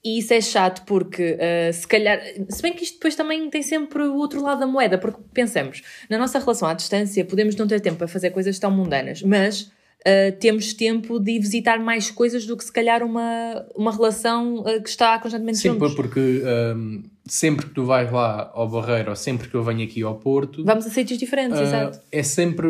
e 0.04 0.18
isso 0.20 0.32
é 0.32 0.40
chato 0.40 0.84
porque, 0.86 1.36
uh, 1.36 1.72
se 1.72 1.86
calhar, 1.86 2.20
se 2.48 2.62
bem 2.62 2.72
que 2.72 2.84
isto 2.84 2.94
depois 2.94 3.16
também 3.16 3.50
tem 3.50 3.62
sempre 3.62 4.02
o 4.02 4.14
outro 4.16 4.40
lado 4.40 4.60
da 4.60 4.66
moeda, 4.66 4.96
porque 4.96 5.20
pensamos, 5.34 5.82
na 6.08 6.16
nossa 6.16 6.38
relação 6.38 6.68
à 6.68 6.74
distância 6.74 7.24
podemos 7.24 7.56
não 7.56 7.66
ter 7.66 7.80
tempo 7.80 7.96
para 7.98 8.08
fazer 8.08 8.30
coisas 8.30 8.58
tão 8.58 8.70
mundanas, 8.70 9.22
mas 9.22 9.62
uh, 9.62 10.38
temos 10.38 10.72
tempo 10.72 11.18
de 11.18 11.38
visitar 11.38 11.78
mais 11.80 12.10
coisas 12.10 12.46
do 12.46 12.56
que 12.56 12.64
se 12.64 12.72
calhar 12.72 13.02
uma, 13.02 13.66
uma 13.74 13.92
relação 13.92 14.60
uh, 14.60 14.82
que 14.82 14.88
está 14.88 15.18
constantemente 15.18 15.58
Sim, 15.58 15.70
juntos. 15.70 15.94
porque 15.94 16.42
um, 16.76 17.02
sempre 17.26 17.66
que 17.66 17.74
tu 17.74 17.84
vais 17.84 18.10
lá 18.10 18.50
ao 18.54 18.68
Barreiro 18.68 19.10
ou 19.10 19.17
sempre 19.17 19.48
que 19.48 19.55
eu 19.55 19.64
venho 19.64 19.84
aqui 19.84 20.02
ao 20.02 20.14
Porto, 20.14 20.64
Vamos 20.64 20.86
a 20.86 20.90
sítios 20.90 21.19
diferentes, 21.19 21.58
exato. 21.60 22.00
é 22.12 22.22
sempre, 22.22 22.69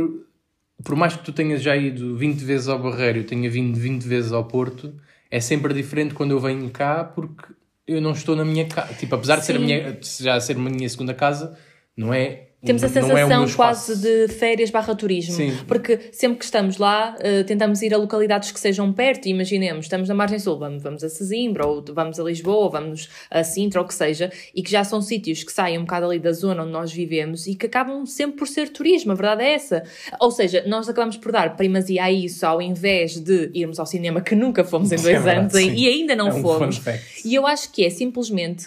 por 0.82 0.97
mais 0.97 1.14
que 1.14 1.23
tu 1.23 1.32
tenhas 1.32 1.61
já 1.61 1.76
ido 1.76 2.16
20 2.16 2.38
vezes 2.40 2.68
ao 2.68 2.78
Barreiro 2.78 3.18
e 3.18 3.20
eu 3.20 3.26
tenha 3.26 3.50
vindo 3.50 3.78
20 3.78 4.02
vezes 4.04 4.32
ao 4.32 4.44
Porto, 4.44 4.94
é 5.30 5.40
sempre 5.40 5.75
diferente 5.75 6.14
quando 6.14 6.30
eu 6.30 6.40
venho 6.40 6.68
cá 6.70 7.04
porque 7.04 7.52
eu 7.87 8.00
não 8.00 8.12
estou 8.12 8.37
na 8.37 8.44
minha 8.44 8.66
casa. 8.66 8.92
Tipo, 8.94 9.14
apesar 9.14 9.37
de 9.37 9.47
ser 9.47 9.56
a 9.56 9.58
minha, 9.58 9.99
já 10.20 10.38
ser 10.40 10.56
a 10.56 10.58
minha 10.58 10.88
segunda 10.88 11.14
casa, 11.14 11.58
não 11.97 12.12
é. 12.12 12.48
Temos 12.65 12.83
a 12.83 12.87
é 12.87 12.91
sensação 12.91 13.47
meu 13.47 13.55
quase 13.55 13.97
de 14.00 14.27
férias 14.35 14.69
barra 14.71 14.93
turismo. 14.93 15.35
Sim. 15.35 15.57
Porque 15.69 16.11
sempre 16.11 16.38
que 16.38 16.45
estamos 16.45 16.77
lá, 16.77 17.15
eh, 17.21 17.45
tentamos 17.45 17.83
ir 17.83 17.95
a 17.95 17.97
localidades 17.97 18.50
que 18.50 18.59
sejam 18.59 18.93
perto. 18.93 19.27
E 19.27 19.31
imaginemos, 19.31 19.85
estamos 19.85 20.09
na 20.09 20.15
Margem 20.15 20.41
Sul, 20.41 20.59
vamos, 20.59 20.83
vamos 20.83 21.05
a 21.05 21.09
Sesimbra, 21.09 21.65
ou 21.65 21.85
vamos 21.95 22.19
a 22.19 22.25
Lisboa, 22.25 22.65
ou 22.65 22.71
vamos 22.71 23.09
a 23.31 23.45
Sintra, 23.45 23.81
ou 23.81 23.85
o 23.85 23.88
que 23.88 23.95
seja, 23.95 24.33
e 24.53 24.61
que 24.61 24.71
já 24.73 24.83
são 24.83 25.00
sítios 25.00 25.45
que 25.45 25.53
saem 25.53 25.79
um 25.79 25.83
bocado 25.83 26.07
ali 26.07 26.19
da 26.19 26.33
zona 26.33 26.65
onde 26.65 26.73
nós 26.73 26.93
vivemos 26.93 27.47
e 27.47 27.55
que 27.55 27.67
acabam 27.67 28.05
sempre 28.05 28.38
por 28.38 28.49
ser 28.49 28.71
turismo, 28.71 29.12
a 29.12 29.15
verdade 29.15 29.43
é 29.45 29.55
essa. 29.55 29.85
Ou 30.21 30.33
seja, 30.33 30.65
nós 30.67 30.88
acabamos 30.88 31.17
por 31.17 31.31
dar 31.31 31.57
primazia 31.57 32.03
a 32.05 32.11
isso 32.11 32.45
ao 32.45 32.61
invés 32.61 33.21
de 33.21 33.53
irmos 33.55 33.79
ao 33.79 33.87
cinema, 33.87 34.21
que 34.21 34.35
nunca 34.35 34.65
fomos 34.65 34.91
em 34.91 34.97
dois 34.97 35.07
é 35.07 35.12
verdade, 35.21 35.38
anos 35.38 35.53
sim. 35.53 35.75
e 35.75 35.87
ainda 35.87 36.17
não 36.17 36.27
É 36.27 36.35
um 36.35 36.43
fomos. 36.43 36.81
E 37.25 37.37
eu 37.37 37.47
acho 37.47 37.71
que 37.71 37.85
é 37.85 37.91
simplesmente 37.91 38.67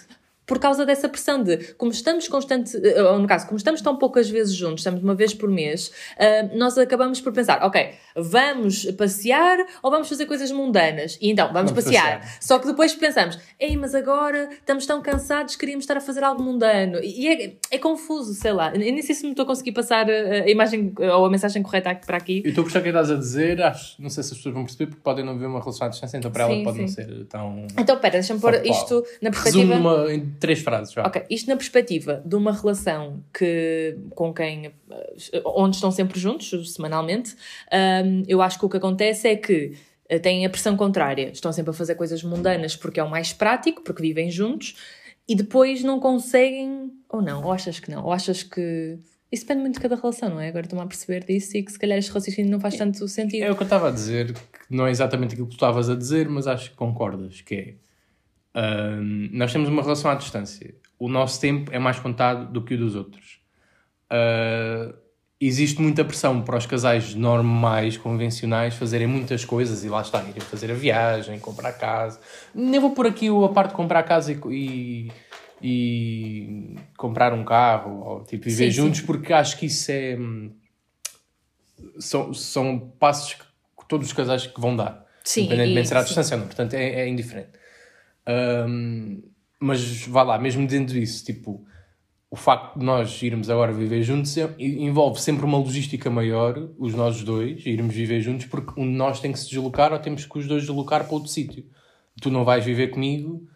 por 0.52 0.58
causa 0.58 0.84
dessa 0.84 1.08
pressão 1.08 1.42
de, 1.42 1.56
como 1.78 1.90
estamos 1.90 2.28
constante, 2.28 2.76
eh, 2.76 3.02
ou 3.02 3.18
no 3.18 3.26
caso, 3.26 3.46
como 3.46 3.56
estamos 3.56 3.80
tão 3.80 3.96
poucas 3.96 4.28
vezes 4.28 4.54
juntos, 4.54 4.80
estamos 4.80 5.02
uma 5.02 5.14
vez 5.14 5.32
por 5.32 5.48
mês, 5.48 5.90
ah, 6.18 6.46
nós 6.54 6.76
acabamos 6.76 7.22
por 7.22 7.32
pensar, 7.32 7.64
ok, 7.64 7.92
vamos 8.14 8.84
passear 8.92 9.64
ou 9.82 9.90
vamos 9.90 10.10
fazer 10.10 10.26
coisas 10.26 10.52
mundanas? 10.52 11.16
E 11.22 11.30
então, 11.30 11.50
vamos, 11.54 11.70
Vamos 11.70 11.84
passear. 11.86 12.20
passear. 12.20 12.38
Só 12.38 12.58
que 12.58 12.66
depois 12.66 12.94
pensamos, 12.94 13.38
ei, 13.58 13.78
mas 13.78 13.94
agora 13.94 14.50
estamos 14.52 14.84
tão 14.84 15.00
cansados, 15.00 15.56
queríamos 15.56 15.84
estar 15.84 15.96
a 15.96 16.02
fazer 16.02 16.22
algo 16.22 16.42
mundano. 16.42 16.98
E 17.02 17.28
é, 17.28 17.54
é 17.70 17.78
confuso, 17.78 18.34
sei 18.34 18.52
lá. 18.52 18.74
Eu 18.74 18.78
nem 18.78 19.00
sei 19.00 19.14
se 19.14 19.24
me 19.24 19.30
estou 19.30 19.44
a 19.44 19.46
conseguir 19.46 19.72
passar 19.72 20.10
a, 20.10 20.44
a 20.44 20.50
imagem 20.50 20.92
eh, 21.00 21.14
ou 21.14 21.24
a 21.24 21.30
mensagem 21.30 21.62
correta 21.62 21.98
para 22.04 22.18
aqui. 22.18 22.42
Eu 22.44 22.50
estou 22.50 22.60
a 22.60 22.64
gostar 22.64 22.80
o 22.80 22.82
que 22.82 22.88
estás 22.90 23.10
a 23.10 23.16
dizer, 23.16 23.62
acho, 23.62 24.02
não 24.02 24.10
sei 24.10 24.22
se 24.22 24.32
as 24.32 24.36
pessoas 24.36 24.54
vão 24.54 24.64
perceber, 24.64 24.90
porque 24.90 25.02
podem 25.02 25.24
não 25.24 25.38
ver 25.38 25.46
uma 25.46 25.60
relação 25.60 25.86
à 25.86 25.90
distância, 25.90 26.18
então 26.18 26.30
para 26.30 26.46
Sim, 26.46 26.52
ela 26.56 26.64
pode 26.64 26.80
não 26.82 26.88
sim. 26.88 26.94
ser 26.94 27.24
tão. 27.24 27.66
Então, 27.78 27.96
pera, 27.98 28.12
deixa-me 28.12 28.38
pôr 28.38 28.54
isto 28.66 29.02
na 29.22 29.30
perspectiva... 29.30 29.74
Resumo 29.74 29.74
numa, 29.74 30.12
em 30.12 30.20
três 30.42 30.60
frases, 30.60 30.92
já. 30.92 31.06
Ok, 31.06 31.24
isto 31.30 31.48
na 31.48 31.56
perspectiva 31.56 32.22
de 32.26 32.36
uma 32.36 32.52
relação 32.52 33.24
que, 33.32 33.96
com 34.14 34.34
quem, 34.34 34.66
eh, 34.66 35.42
onde 35.46 35.76
estão 35.76 35.90
sempre 35.90 36.20
juntos, 36.20 36.74
semanalmente, 36.74 37.34
hum, 38.04 38.22
eu 38.28 38.42
acho 38.42 38.58
que 38.58 38.66
o 38.66 38.68
que 38.68 38.76
acontece 38.76 39.28
é 39.28 39.36
que 39.36 39.72
eh, 40.08 40.18
têm 40.18 40.44
a 40.44 40.50
pressão 40.50 40.76
contrária, 40.76 41.30
estão 41.32 41.52
sempre 41.52 41.70
a 41.70 41.72
fazer 41.72 41.94
coisas 41.94 42.22
mundanas 42.22 42.76
porque 42.76 43.00
é 43.00 43.02
o 43.02 43.08
mais 43.08 43.32
prático, 43.32 43.82
porque 43.82 44.02
vivem 44.02 44.30
juntos, 44.30 44.76
e 45.28 45.34
depois 45.34 45.82
não 45.82 46.00
conseguem, 46.00 46.90
ou 47.08 47.22
não, 47.22 47.42
ou 47.44 47.52
achas 47.52 47.80
que 47.80 47.90
não, 47.90 48.04
ou 48.04 48.12
achas 48.12 48.42
que 48.42 48.98
Isso 49.32 49.44
depende 49.46 49.62
muito 49.62 49.74
de 49.76 49.80
cada 49.80 49.96
relação, 49.96 50.28
não 50.28 50.40
é? 50.40 50.48
Agora 50.48 50.66
estou-me 50.66 50.84
a 50.84 50.86
perceber 50.86 51.24
disso 51.24 51.56
e 51.56 51.62
que 51.62 51.72
se 51.72 51.78
calhar 51.78 51.96
este 51.96 52.12
raciocínio 52.12 52.50
não 52.50 52.60
faz 52.60 52.76
tanto 52.76 53.08
sentido. 53.08 53.44
É 53.44 53.50
o 53.50 53.56
que 53.56 53.62
eu 53.62 53.64
estava 53.64 53.88
a 53.88 53.90
dizer, 53.90 54.34
que 54.34 54.76
não 54.76 54.86
é 54.86 54.90
exatamente 54.90 55.32
aquilo 55.32 55.46
que 55.46 55.52
tu 55.52 55.56
estavas 55.56 55.88
a 55.88 55.94
dizer, 55.94 56.28
mas 56.28 56.46
acho 56.46 56.70
que 56.70 56.76
concordas, 56.76 57.40
que 57.40 57.54
é... 57.54 57.74
hum, 58.54 59.28
nós 59.32 59.52
temos 59.52 59.68
uma 59.68 59.82
relação 59.82 60.10
à 60.10 60.14
distância. 60.14 60.74
O 60.98 61.08
nosso 61.08 61.40
tempo 61.40 61.70
é 61.72 61.78
mais 61.78 61.98
contado 61.98 62.52
do 62.52 62.62
que 62.62 62.74
o 62.74 62.78
dos 62.78 62.94
outros. 62.94 63.40
Uh, 64.10 64.94
existe 65.40 65.80
muita 65.80 66.04
pressão 66.04 66.42
para 66.42 66.56
os 66.56 66.66
casais 66.66 67.14
normais, 67.14 67.96
convencionais, 67.96 68.74
fazerem 68.74 69.06
muitas 69.08 69.44
coisas 69.44 69.82
e 69.84 69.88
lá 69.88 70.00
está, 70.02 70.22
irem 70.22 70.40
fazer 70.40 70.70
a 70.70 70.74
viagem, 70.74 71.38
comprar 71.40 71.72
casa. 71.72 72.20
Nem 72.54 72.78
vou 72.78 72.90
por 72.92 73.06
aqui 73.06 73.28
a 73.28 73.48
parte 73.48 73.70
de 73.70 73.74
comprar 73.76 74.02
casa 74.04 74.32
e, 74.32 74.38
e, 74.50 75.12
e 75.62 76.76
comprar 76.96 77.32
um 77.32 77.44
carro, 77.44 78.00
ou 78.04 78.24
tipo 78.24 78.44
viver 78.44 78.66
Sim, 78.66 78.70
juntos, 78.70 79.00
porque 79.00 79.32
acho 79.32 79.58
que 79.58 79.66
isso 79.66 79.90
é. 79.90 80.16
hum, 80.16 80.52
São, 81.98 82.32
são 82.32 82.78
passos 83.00 83.34
que 83.34 83.44
todos 83.88 84.06
os 84.06 84.12
casais 84.12 84.46
que 84.46 84.60
vão 84.60 84.76
dar. 84.76 85.04
Sim, 85.24 85.42
Independentemente 85.42 85.80
e- 85.80 85.82
de 85.82 85.88
ser 85.88 85.96
à 85.96 86.00
sim. 86.00 86.06
distância 86.06 86.34
ou 86.36 86.40
não. 86.40 86.46
Portanto, 86.46 86.74
é, 86.74 87.00
é 87.00 87.08
indiferente. 87.08 87.50
Hum, 88.28 89.22
mas 89.60 90.06
vá 90.06 90.22
lá, 90.22 90.38
mesmo 90.38 90.66
dentro 90.66 90.94
disso, 90.94 91.24
tipo, 91.24 91.64
o 92.30 92.36
facto 92.36 92.78
de 92.78 92.84
nós 92.84 93.22
irmos 93.22 93.50
agora 93.50 93.72
viver 93.72 94.02
juntos 94.02 94.36
é- 94.38 94.54
envolve 94.58 95.20
sempre 95.20 95.44
uma 95.44 95.58
logística 95.58 96.10
maior, 96.10 96.70
os 96.78 96.94
nós 96.94 97.22
dois, 97.22 97.64
irmos 97.66 97.94
viver 97.94 98.20
juntos, 98.20 98.46
porque 98.46 98.80
um 98.80 98.84
de 98.86 98.96
nós 98.96 99.20
tem 99.20 99.32
que 99.32 99.38
se 99.38 99.48
deslocar 99.50 99.92
ou 99.92 99.98
temos 100.00 100.26
que 100.26 100.38
os 100.38 100.46
dois 100.48 100.62
deslocar 100.64 101.04
para 101.04 101.14
outro 101.14 101.30
sítio. 101.30 101.64
Tu 102.20 102.30
não 102.30 102.44
vais 102.44 102.64
viver 102.64 102.88
comigo, 102.88 103.46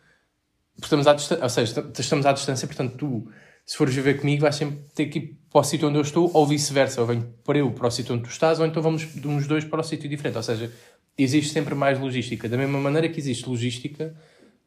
estamos 0.83 1.07
à 1.07 1.15
distância, 1.15 1.43
ou 1.43 1.49
seja, 1.51 1.81
est- 1.81 2.01
estamos 2.01 2.27
à 2.27 2.33
distância, 2.33 2.67
portanto, 2.67 2.97
tu, 2.97 3.31
se 3.65 3.77
fores 3.77 3.95
viver 3.95 4.21
comigo, 4.21 4.43
vais 4.43 4.55
sempre 4.55 4.79
ter 4.95 5.07
que 5.07 5.19
ir 5.19 5.39
para 5.51 5.61
o 5.61 5.65
sítio 5.65 5.89
onde 5.89 5.99
eu 5.99 6.03
estou, 6.03 6.31
ou 6.35 6.47
vice-versa, 6.47 7.01
eu 7.01 7.07
venho 7.07 7.35
para 7.45 7.59
eu 7.59 7.71
para 7.73 7.87
o 7.89 7.91
sítio 7.91 8.15
onde 8.15 8.25
tu 8.25 8.31
estás, 8.31 8.61
ou 8.61 8.67
então 8.67 8.83
vamos 8.83 9.03
de 9.15 9.27
uns 9.27 9.47
dois 9.47 9.65
para 9.65 9.81
o 9.81 9.85
sítio 9.85 10.09
diferente. 10.09 10.37
Ou 10.37 10.43
seja, 10.43 10.71
existe 11.17 11.53
sempre 11.53 11.75
mais 11.75 11.99
logística. 11.99 12.49
Da 12.49 12.57
mesma 12.57 12.79
maneira 12.79 13.09
que 13.09 13.19
existe 13.19 13.49
logística 13.49 14.15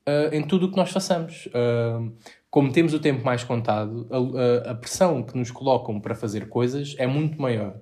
ah, 0.06 0.30
em 0.32 0.42
tudo 0.44 0.66
o 0.68 0.72
que 0.72 0.78
nós 0.78 0.92
façamos. 0.92 1.48
Ah, 1.54 2.02
como 2.50 2.72
temos 2.72 2.94
o 2.94 3.00
tempo 3.00 3.24
mais 3.24 3.44
contado, 3.44 4.08
a, 4.12 4.70
a- 4.70 4.72
a 4.72 4.76
pressão 4.76 5.22
que 5.24 5.38
nos 5.38 5.52
colocam 5.52 6.00
para 6.02 6.16
fazer 6.16 6.50
coisas 6.50 6.96
é 6.98 7.06
muito 7.08 7.40
maior. 7.42 7.80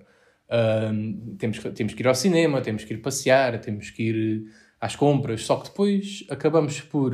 Ah, 0.50 0.91
temos, 1.38 1.59
que- 1.59 1.71
temos 1.71 1.93
que 1.93 2.01
ir 2.01 2.07
ao 2.07 2.15
cinema, 2.15 2.62
temos 2.62 2.83
que 2.83 2.93
ir 2.93 2.97
passear, 2.97 3.59
temos 3.59 3.89
que 3.89 4.03
ir 4.03 4.43
às 4.79 4.95
compras, 4.95 5.43
só 5.45 5.55
que 5.57 5.69
depois 5.69 6.25
acabamos 6.29 6.79
por 6.81 7.13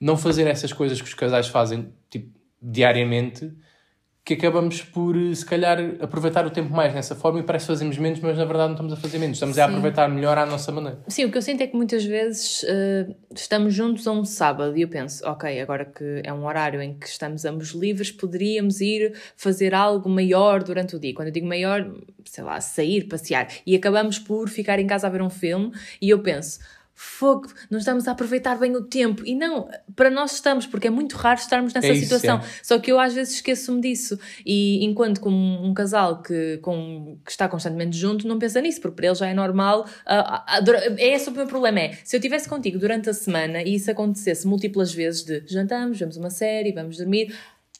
não 0.00 0.16
fazer 0.16 0.46
essas 0.46 0.72
coisas 0.72 1.00
que 1.00 1.06
os 1.08 1.14
casais 1.14 1.48
fazem 1.48 1.92
tipo, 2.10 2.30
diariamente, 2.60 3.52
que 4.26 4.34
acabamos 4.34 4.82
por, 4.82 5.14
se 5.36 5.46
calhar, 5.46 5.78
aproveitar 6.00 6.44
o 6.44 6.50
tempo 6.50 6.74
mais 6.74 6.92
nessa 6.92 7.14
forma 7.14 7.38
e 7.38 7.44
parece 7.44 7.66
que 7.66 7.72
fazemos 7.72 7.96
menos, 7.96 8.18
mas 8.18 8.36
na 8.36 8.44
verdade 8.44 8.70
não 8.70 8.72
estamos 8.72 8.92
a 8.92 8.96
fazer 8.96 9.18
menos, 9.20 9.36
estamos 9.36 9.56
a 9.56 9.64
Sim. 9.64 9.70
aproveitar 9.70 10.08
melhor 10.08 10.36
à 10.36 10.44
nossa 10.44 10.72
maneira. 10.72 10.98
Sim, 11.06 11.26
o 11.26 11.30
que 11.30 11.38
eu 11.38 11.42
sinto 11.42 11.60
é 11.60 11.66
que 11.68 11.76
muitas 11.76 12.04
vezes 12.04 12.64
eh, 12.68 13.06
estamos 13.32 13.72
juntos 13.72 14.04
a 14.04 14.10
um 14.10 14.24
sábado 14.24 14.76
e 14.76 14.82
eu 14.82 14.88
penso, 14.88 15.24
ok, 15.24 15.60
agora 15.60 15.84
que 15.84 16.22
é 16.24 16.32
um 16.32 16.44
horário 16.44 16.82
em 16.82 16.98
que 16.98 17.06
estamos 17.06 17.44
ambos 17.44 17.70
livres, 17.70 18.10
poderíamos 18.10 18.80
ir 18.80 19.14
fazer 19.36 19.72
algo 19.72 20.08
maior 20.08 20.60
durante 20.60 20.96
o 20.96 20.98
dia. 20.98 21.14
Quando 21.14 21.28
eu 21.28 21.32
digo 21.32 21.46
maior, 21.46 21.88
sei 22.24 22.42
lá, 22.42 22.60
sair, 22.60 23.04
passear. 23.04 23.46
E 23.64 23.76
acabamos 23.76 24.18
por 24.18 24.48
ficar 24.48 24.80
em 24.80 24.88
casa 24.88 25.06
a 25.06 25.10
ver 25.10 25.22
um 25.22 25.30
filme 25.30 25.70
e 26.02 26.10
eu 26.10 26.18
penso, 26.18 26.58
fogo, 26.98 27.46
não 27.70 27.78
estamos 27.78 28.08
a 28.08 28.12
aproveitar 28.12 28.58
bem 28.58 28.74
o 28.74 28.82
tempo. 28.82 29.22
E 29.26 29.34
não, 29.34 29.68
para 29.94 30.08
nós 30.08 30.32
estamos, 30.32 30.66
porque 30.66 30.86
é 30.86 30.90
muito 30.90 31.14
raro 31.14 31.38
estarmos 31.38 31.74
nessa 31.74 31.88
É 31.88 31.92
isso, 31.92 32.04
situação. 32.04 32.38
é. 32.38 32.42
Só 32.62 32.78
que 32.78 32.90
eu 32.90 32.98
às 32.98 33.12
vezes 33.12 33.34
esqueço-me 33.34 33.82
disso. 33.82 34.18
E 34.46 34.82
enquanto 34.84 35.20
como 35.20 35.36
um 35.62 35.74
casal 35.74 36.22
que, 36.22 36.56
com, 36.62 37.18
que 37.24 37.30
está 37.30 37.46
constantemente 37.48 37.96
junto 37.96 38.26
não 38.26 38.38
pensa 38.38 38.60
nisso, 38.62 38.80
porque 38.80 38.96
para 38.96 39.06
ele 39.06 39.14
já 39.14 39.26
é 39.28 39.34
normal. 39.34 39.86
ah, 40.06 40.44
ah, 40.46 40.60
dura- 40.60 40.82
é 40.98 41.14
esse 41.14 41.28
o 41.28 41.32
meu 41.32 41.46
problema. 41.46 41.80
É 41.80 41.92
se 42.02 42.16
eu 42.16 42.18
estivesse 42.18 42.48
contigo 42.48 42.78
durante 42.78 43.10
a 43.10 43.12
semana 43.14 43.62
e 43.62 43.74
isso 43.74 43.90
acontecesse 43.90 44.46
múltiplas 44.46 44.92
vezes 44.94 45.22
de 45.22 45.42
jantamos, 45.46 45.98
vemos 45.98 46.16
uma 46.16 46.30
série, 46.30 46.72
vamos 46.72 46.96
dormir. 46.96 47.34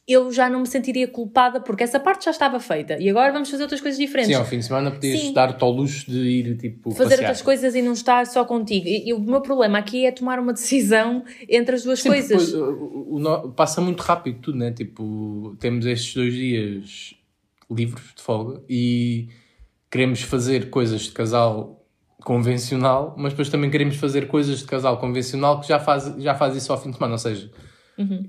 Eu 0.08 0.30
já 0.30 0.48
não 0.48 0.60
me 0.60 0.66
sentiria 0.68 1.08
culpada 1.08 1.60
porque 1.60 1.82
essa 1.82 1.98
parte 1.98 2.26
já 2.26 2.30
estava 2.30 2.60
feita 2.60 2.96
e 3.00 3.10
agora 3.10 3.32
vamos 3.32 3.50
fazer 3.50 3.64
outras 3.64 3.80
coisas 3.80 3.98
diferentes. 3.98 4.30
Sim, 4.32 4.40
ao 4.40 4.44
fim 4.46 4.58
de 4.60 4.64
semana 4.64 4.90
podias 4.92 5.32
dar-te 5.32 5.60
ao 5.64 5.70
luxo 5.72 6.08
de 6.08 6.18
ir 6.18 6.56
tipo 6.56 6.92
fazer 6.92 7.10
passear. 7.10 7.20
outras 7.30 7.42
coisas 7.42 7.74
e 7.74 7.82
não 7.82 7.92
estar 7.92 8.24
só 8.26 8.44
contigo. 8.44 8.86
E, 8.86 9.08
e 9.08 9.12
o 9.12 9.18
meu 9.18 9.40
problema 9.40 9.78
aqui 9.78 10.06
é 10.06 10.12
tomar 10.12 10.38
uma 10.38 10.52
decisão 10.52 11.24
entre 11.48 11.74
as 11.74 11.82
duas 11.82 12.00
Sim, 12.00 12.10
coisas. 12.10 12.52
depois, 12.52 13.20
no- 13.20 13.50
passa 13.52 13.80
muito 13.80 14.00
rápido 14.00 14.38
tudo, 14.40 14.58
né? 14.58 14.70
Tipo, 14.70 15.56
temos 15.58 15.84
estes 15.86 16.14
dois 16.14 16.32
dias 16.32 17.14
livres 17.68 18.04
de 18.14 18.22
folga 18.22 18.62
e 18.68 19.28
queremos 19.90 20.22
fazer 20.22 20.70
coisas 20.70 21.00
de 21.02 21.10
casal 21.10 21.84
convencional, 22.22 23.14
mas 23.18 23.32
depois 23.32 23.48
também 23.48 23.70
queremos 23.70 23.96
fazer 23.96 24.28
coisas 24.28 24.58
de 24.60 24.64
casal 24.66 24.98
convencional 24.98 25.60
que 25.60 25.66
já 25.68 25.78
faz, 25.80 26.14
já 26.18 26.34
faz 26.34 26.54
isso 26.54 26.72
ao 26.72 26.80
fim 26.80 26.90
de 26.90 26.96
semana. 26.96 27.14
Ou 27.14 27.18
seja, 27.18 27.50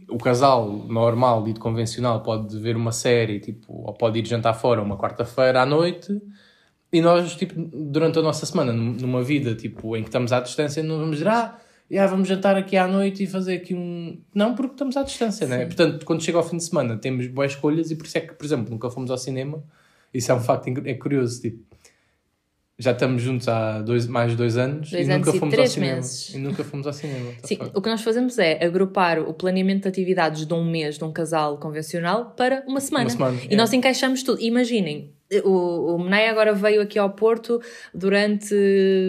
o 0.10 0.18
casal 0.18 0.70
normal 0.88 1.48
e 1.48 1.54
convencional 1.54 2.22
pode 2.24 2.58
ver 2.60 2.76
uma 2.76 2.92
série, 2.92 3.40
tipo, 3.40 3.74
ou 3.74 3.94
pode 3.94 4.20
ir 4.20 4.26
jantar 4.26 4.54
fora 4.54 4.82
uma 4.82 4.98
quarta-feira 4.98 5.62
à 5.62 5.66
noite. 5.66 6.22
E 6.92 7.02
nós, 7.02 7.36
tipo, 7.36 7.54
durante 7.74 8.18
a 8.18 8.22
nossa 8.22 8.46
semana, 8.46 8.72
num- 8.72 8.94
numa 8.94 9.22
vida, 9.22 9.54
tipo, 9.56 9.96
em 9.98 10.04
que 10.04 10.10
estamos 10.10 10.32
à 10.32 10.40
distância, 10.40 10.82
não 10.82 11.00
vamos 11.00 11.18
dizer, 11.18 11.28
ah, 11.30 11.58
já, 11.92 12.08
vamos 12.08 12.28
jantar 12.30 12.56
aqui 12.56 12.78
à 12.78 12.88
noite 12.88 13.24
e 13.24 13.28
fazer 13.28 13.56
aqui 13.56 13.74
um... 13.76 14.20
Não, 14.34 14.56
porque 14.56 14.72
estamos 14.74 14.96
à 14.96 15.04
distância, 15.04 15.46
né? 15.48 15.66
Portanto, 15.66 16.06
quando 16.06 16.24
chega 16.24 16.38
ao 16.38 16.44
fim 16.44 16.58
de 16.58 16.64
semana, 16.64 16.96
temos 16.98 17.28
boas 17.28 17.52
escolhas 17.52 17.92
e 17.92 17.96
por 17.96 18.06
isso 18.06 18.18
é 18.18 18.22
que, 18.22 18.34
por 18.34 18.46
exemplo, 18.46 18.72
nunca 18.72 18.90
fomos 18.90 19.12
ao 19.12 19.18
cinema. 19.18 19.62
Isso 20.14 20.32
é 20.32 20.36
um 20.36 20.40
facto, 20.40 20.68
é 20.86 20.94
curioso, 20.94 21.42
tipo, 21.42 21.60
já 22.80 22.92
estamos 22.92 23.24
juntos 23.24 23.48
há 23.48 23.82
dois, 23.82 24.06
mais 24.08 24.32
de 24.32 24.38
dois 24.38 24.56
anos 24.56 24.92
Dois 24.92 25.08
e 25.08 25.12
anos 25.12 25.26
nunca 25.26 25.38
e 25.38 25.40
fomos 25.40 25.54
ao 25.54 25.58
três 25.58 25.72
cinema. 25.72 25.96
meses. 25.96 26.34
E 26.34 26.38
nunca 26.38 26.64
fomos 26.64 26.86
ao 26.86 26.94
cinema. 26.94 27.32
Sim, 27.44 27.58
o 27.74 27.82
que 27.82 27.90
nós 27.90 28.02
fazemos 28.02 28.38
é 28.38 28.64
agrupar 28.64 29.20
o 29.20 29.34
planeamento 29.34 29.84
de 29.84 29.88
atividades 29.88 30.46
de 30.46 30.54
um 30.54 30.64
mês 30.64 30.98
de 30.98 31.04
um 31.04 31.12
casal 31.12 31.58
convencional 31.58 32.36
para 32.38 32.64
uma 32.68 32.80
semana. 32.80 33.06
Uma 33.06 33.10
semana, 33.10 33.40
e 33.50 33.54
é. 33.54 33.58
nós 33.58 33.74
encaixamos 33.74 34.22
tudo. 34.22 34.40
Imaginem, 34.42 35.12
o, 35.44 35.96
o 35.96 36.14
agora 36.30 36.54
veio 36.54 36.82
aqui 36.82 36.98
ao 36.98 37.10
Porto 37.10 37.62
durante, 37.94 38.56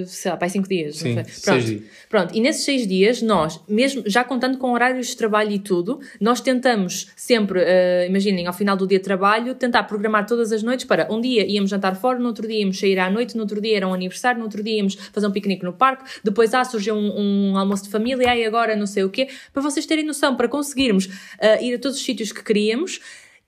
sei 0.07 0.31
lá, 0.31 0.37
para 0.37 0.49
cinco 0.49 0.69
dias. 0.69 0.97
Sim, 0.97 1.15
foi? 1.15 1.25
seis 1.25 1.43
Pronto. 1.43 1.65
dias. 1.65 1.83
Pronto, 2.09 2.37
e 2.37 2.41
nesses 2.41 2.65
seis 2.65 2.87
dias, 2.87 3.23
nós, 3.23 3.61
mesmo 3.69 4.03
já 4.07 4.25
contando 4.25 4.59
com 4.59 4.73
horários 4.73 5.09
de 5.09 5.17
trabalho 5.17 5.53
e 5.53 5.59
tudo, 5.59 6.01
nós 6.21 6.41
tentamos 6.41 7.09
sempre, 7.15 7.61
eh, 7.63 8.07
imaginem, 8.09 8.47
ao 8.47 8.53
final 8.53 8.77
do 8.77 8.87
dia 8.87 8.99
de 8.99 9.05
trabalho, 9.05 9.55
tentar 9.55 9.85
programar 9.85 10.27
todas 10.27 10.53
as 10.53 10.63
noites 10.63 10.85
para 10.85 11.07
um 11.13 11.21
dia 11.21 11.47
íamos 11.47 11.71
jantar 11.71 11.95
fora, 11.97 12.19
no 12.19 12.27
outro 12.27 12.47
dia 12.47 12.61
íamos 12.61 12.79
sair 12.79 12.99
à 12.99 13.11
noite, 13.11 13.37
no 13.37 13.43
outro 13.43 13.61
dia 13.61 13.77
era 13.77 13.87
um 13.87 13.95
aniversário, 13.95 14.39
no 14.39 14.45
outro 14.45 14.63
dia 14.63 14.79
íamos 14.79 14.95
fazer 14.95 15.27
um 15.27 15.33
piquenique 15.33 15.65
no 15.65 15.73
parque, 15.73 16.05
depois, 16.25 16.53
ah, 16.55 16.65
surgiu 16.65 16.95
um, 16.95 17.53
um 17.53 17.59
almoço 17.59 17.85
de 17.85 17.91
família, 17.91 18.35
e 18.35 18.45
agora 18.45 18.75
não 18.75 18.87
sei 18.87 19.05
o 19.05 19.11
quê, 19.11 19.29
para 19.53 19.63
vocês 19.63 19.87
terem 19.87 20.05
noção, 20.05 20.37
para 20.37 20.49
conseguirmos 20.49 21.09
eh, 21.39 21.65
ir 21.65 21.75
a 21.75 21.79
todos 21.79 21.99
os 21.99 22.05
sítios 22.05 22.33
que 22.33 22.43
queríamos. 22.43 23.01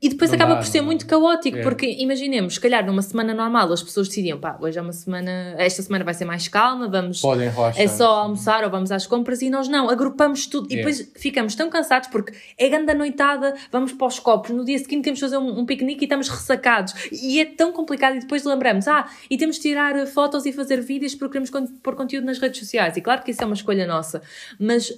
E 0.02 0.08
depois 0.08 0.30
Não 0.30 0.36
acaba 0.36 0.54
dá, 0.54 0.60
por 0.60 0.66
ser 0.66 0.78
não. 0.78 0.86
muito 0.86 1.06
caótico, 1.06 1.58
É. 1.58 1.62
porque 1.62 1.84
imaginemos, 1.86 2.54
se 2.54 2.60
calhar 2.60 2.86
numa 2.86 3.02
semana 3.02 3.34
normal 3.34 3.70
as 3.70 3.82
pessoas 3.82 4.08
decidiam, 4.08 4.40
pá, 4.40 4.56
hoje 4.58 4.78
é 4.78 4.82
uma 4.82 4.94
semana, 4.94 5.54
esta 5.58 5.82
semana 5.82 6.02
vai 6.04 6.14
ser 6.14 6.24
mais 6.24 6.48
calma, 6.48 6.88
vamos 6.88 7.20
Podem 7.20 7.50
é 7.76 7.86
só 7.86 8.20
almoçar 8.20 8.64
ou 8.64 8.70
vamos 8.70 8.90
às 8.90 9.06
compras 9.06 9.42
e 9.42 9.50
nós 9.50 9.68
não, 9.68 9.90
agrupamos 9.90 10.46
tudo. 10.46 10.68
E 10.70 10.74
É. 10.74 10.76
depois 10.78 11.12
ficamos 11.16 11.54
tão 11.54 11.68
cansados 11.68 12.08
porque 12.08 12.32
é 12.56 12.68
grande 12.70 12.90
a 12.90 12.94
noitada, 12.94 13.54
vamos 13.70 13.92
para 13.92 14.06
os 14.06 14.18
copos, 14.18 14.50
no 14.52 14.64
dia 14.64 14.78
seguinte 14.78 15.04
temos 15.04 15.18
de 15.18 15.24
fazer 15.26 15.36
um, 15.36 15.58
um 15.60 15.66
piquenique 15.66 16.02
e 16.02 16.06
estamos 16.06 16.28
ressacados. 16.30 16.94
E 17.12 17.38
é 17.38 17.44
tão 17.44 17.70
complicado 17.70 18.16
e 18.16 18.20
depois 18.20 18.42
lembramos, 18.44 18.88
ah, 18.88 19.06
e 19.28 19.36
temos 19.36 19.56
de 19.56 19.62
tirar 19.62 19.94
eh, 19.96 20.06
fotos 20.06 20.46
e 20.46 20.52
fazer 20.52 20.80
vídeos 20.80 21.14
porque 21.14 21.38
queremos 21.38 21.70
pôr 21.82 21.94
conteúdo 21.94 22.24
nas 22.24 22.38
redes 22.38 22.58
sociais 22.58 22.96
e 22.96 23.02
claro 23.02 23.22
que 23.22 23.32
isso 23.32 23.42
é 23.42 23.44
uma 23.44 23.54
escolha 23.54 23.86
nossa, 23.86 24.22
mas 24.58 24.90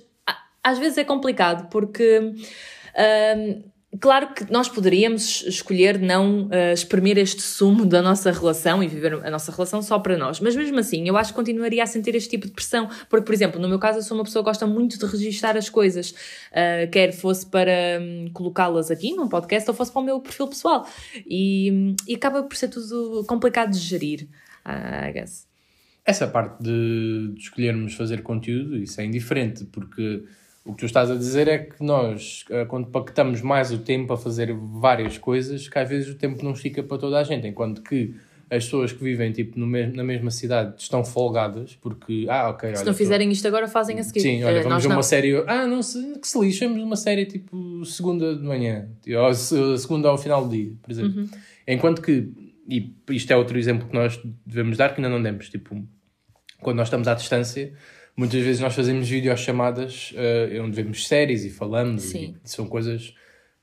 às 0.63 0.79
vezes 0.79 0.97
é 0.97 1.03
complicado 1.03 1.69
porque... 1.71 2.21
hum, 2.21 3.63
Claro 4.01 4.33
que 4.33 4.51
nós 4.51 4.71
poderíamos 4.71 5.43
escolher 5.47 5.99
não 5.99 6.47
uh, 6.47 6.73
exprimir 6.73 7.19
este 7.19 7.43
sumo 7.43 7.85
da 7.85 8.01
nossa 8.01 8.33
relação 8.33 8.83
e 8.83 8.89
viver 8.89 9.13
a 9.23 9.31
nossa 9.31 9.53
relação 9.53 9.83
só 9.83 9.99
para 9.99 10.17
nós, 10.17 10.41
mas 10.41 10.57
mesmo 10.57 10.79
assim 10.79 11.07
eu 11.07 11.15
acho 11.15 11.31
que 11.31 11.37
continuaria 11.37 11.83
a 11.83 11.87
sentir 11.87 12.15
este 12.15 12.31
tipo 12.31 12.47
de 12.47 12.55
pressão, 12.55 12.89
porque, 13.11 13.27
por 13.27 13.35
exemplo, 13.35 13.61
no 13.61 13.69
meu 13.69 13.79
caso 13.79 13.99
eu 13.99 14.03
sou 14.03 14.17
uma 14.17 14.25
pessoa 14.25 14.43
que 14.43 14.49
gosta 14.49 14.67
muito 14.67 14.99
de 14.99 15.05
registar 15.05 15.59
as 15.59 15.69
coisas, 15.69 16.13
uh, 16.13 16.91
quer 16.91 17.13
fosse 17.13 17.45
para 17.45 18.01
hum, 18.01 18.31
colocá-las 18.33 18.91
aqui 18.91 19.15
num 19.15 19.29
podcast 19.29 19.69
ou 19.71 19.77
fosse 19.77 19.93
para 19.93 20.01
o 20.01 20.05
meu 20.05 20.21
perfil 20.21 20.49
pessoal, 20.49 20.89
e, 21.27 21.71
hum, 21.71 21.97
e 22.09 22.15
acaba 22.15 22.43
por 22.45 22.57
ser 22.57 22.69
tudo 22.69 23.27
complicado 23.27 23.73
de 23.73 23.79
gerir, 23.79 24.27
uh, 24.65 25.11
I 25.11 25.13
guess. 25.13 25.47
Essa 26.03 26.27
parte 26.27 26.63
de, 26.63 27.33
de 27.35 27.41
escolhermos 27.41 27.93
fazer 27.95 28.23
conteúdo, 28.23 28.79
isso 28.79 28.99
é 29.03 29.05
indiferente, 29.05 29.67
porque 29.67 30.25
o 30.65 30.73
que 30.75 30.81
tu 30.81 30.87
estás 30.87 31.11
a 31.11 31.17
dizer 31.17 31.49
é 31.49 31.59
que 31.59 31.83
nós, 31.83 32.45
eh, 32.51 32.65
quando 32.67 32.87
pactamos 32.89 33.41
mais 33.43 33.73
o 33.73 33.79
tempo 33.79 34.13
a 34.13 34.17
fazer 34.17 34.55
várias 34.55 35.19
coisas, 35.19 35.69
que 35.69 35.79
às 35.79 35.89
vezes 35.89 36.09
o 36.11 36.15
tempo 36.17 36.45
não 36.45 36.53
estica 36.53 36.83
para 36.83 36.99
toda 36.99 37.19
a 37.19 37.25
gente, 37.25 37.47
enquanto 37.49 37.83
que 37.83 38.15
as 38.49 38.65
pessoas 38.65 38.93
que 38.93 39.03
vivem 39.03 39.33
tipo, 39.33 39.59
no 39.59 39.67
mes 39.67 39.93
na 39.95 40.05
mesma 40.05 40.31
cidade 40.31 40.75
estão 40.79 41.03
folgadas 41.03 41.75
porque, 41.81 42.27
ah, 42.29 42.51
ok. 42.51 42.69
Se 42.71 42.83
olha, 42.83 42.85
não 42.91 42.95
fizerem 42.95 43.31
isto 43.33 43.49
agora, 43.49 43.67
fazem 43.67 43.99
a 43.99 44.03
seguir. 44.05 44.21
Sim, 44.21 44.45
olha, 44.45 44.59
Eh, 44.59 44.63
vamos 44.63 44.83
ver 44.83 44.89
não. 44.91 44.97
uma 44.97 45.03
série. 45.03 45.43
Ah, 45.47 45.67
não 45.67 45.83
se, 45.83 46.19
que 46.21 46.29
se 46.29 46.39
lixe, 46.39 46.67
vamos 46.67 46.83
uma 46.83 46.97
série 46.97 47.25
tipo 47.25 47.83
segunda 47.87 48.37
de 48.37 48.43
manhã, 48.43 48.89
ou 49.25 49.33
se- 49.35 49.79
segunda 49.79 50.11
ao 50.11 50.19
final 50.19 50.45
do 50.47 50.55
dia, 50.55 50.73
por 50.83 50.91
exemplo. 50.93 51.23
Uhum. 51.23 51.29
Enquanto 51.67 52.03
que, 52.03 52.29
e 52.69 52.95
isto 53.11 53.33
é 53.33 53.37
outro 53.37 53.59
exemplo 53.59 53.89
que 53.89 53.95
nós 53.95 54.21
devemos 54.47 54.77
dar, 54.77 54.91
que 54.95 55.01
ainda 55.01 55.09
não 55.09 55.21
demos, 55.23 55.49
tipo, 55.49 55.75
quando 56.61 56.77
nós 56.77 56.89
estamos 56.89 57.09
à 57.09 57.15
distância, 57.15 57.73
muitas 58.17 58.43
vezes 58.43 58.61
nós 58.61 58.75
fazemos 58.75 59.09
videochamadas 59.09 60.13
eh, 60.15 60.61
onde 60.61 60.75
vemos 60.75 61.07
séries 61.07 61.45
e 61.45 61.51
falamos, 61.51 62.03
Sim. 62.03 62.37
e 62.45 62.49
são 62.49 62.67
coisas 62.67 63.15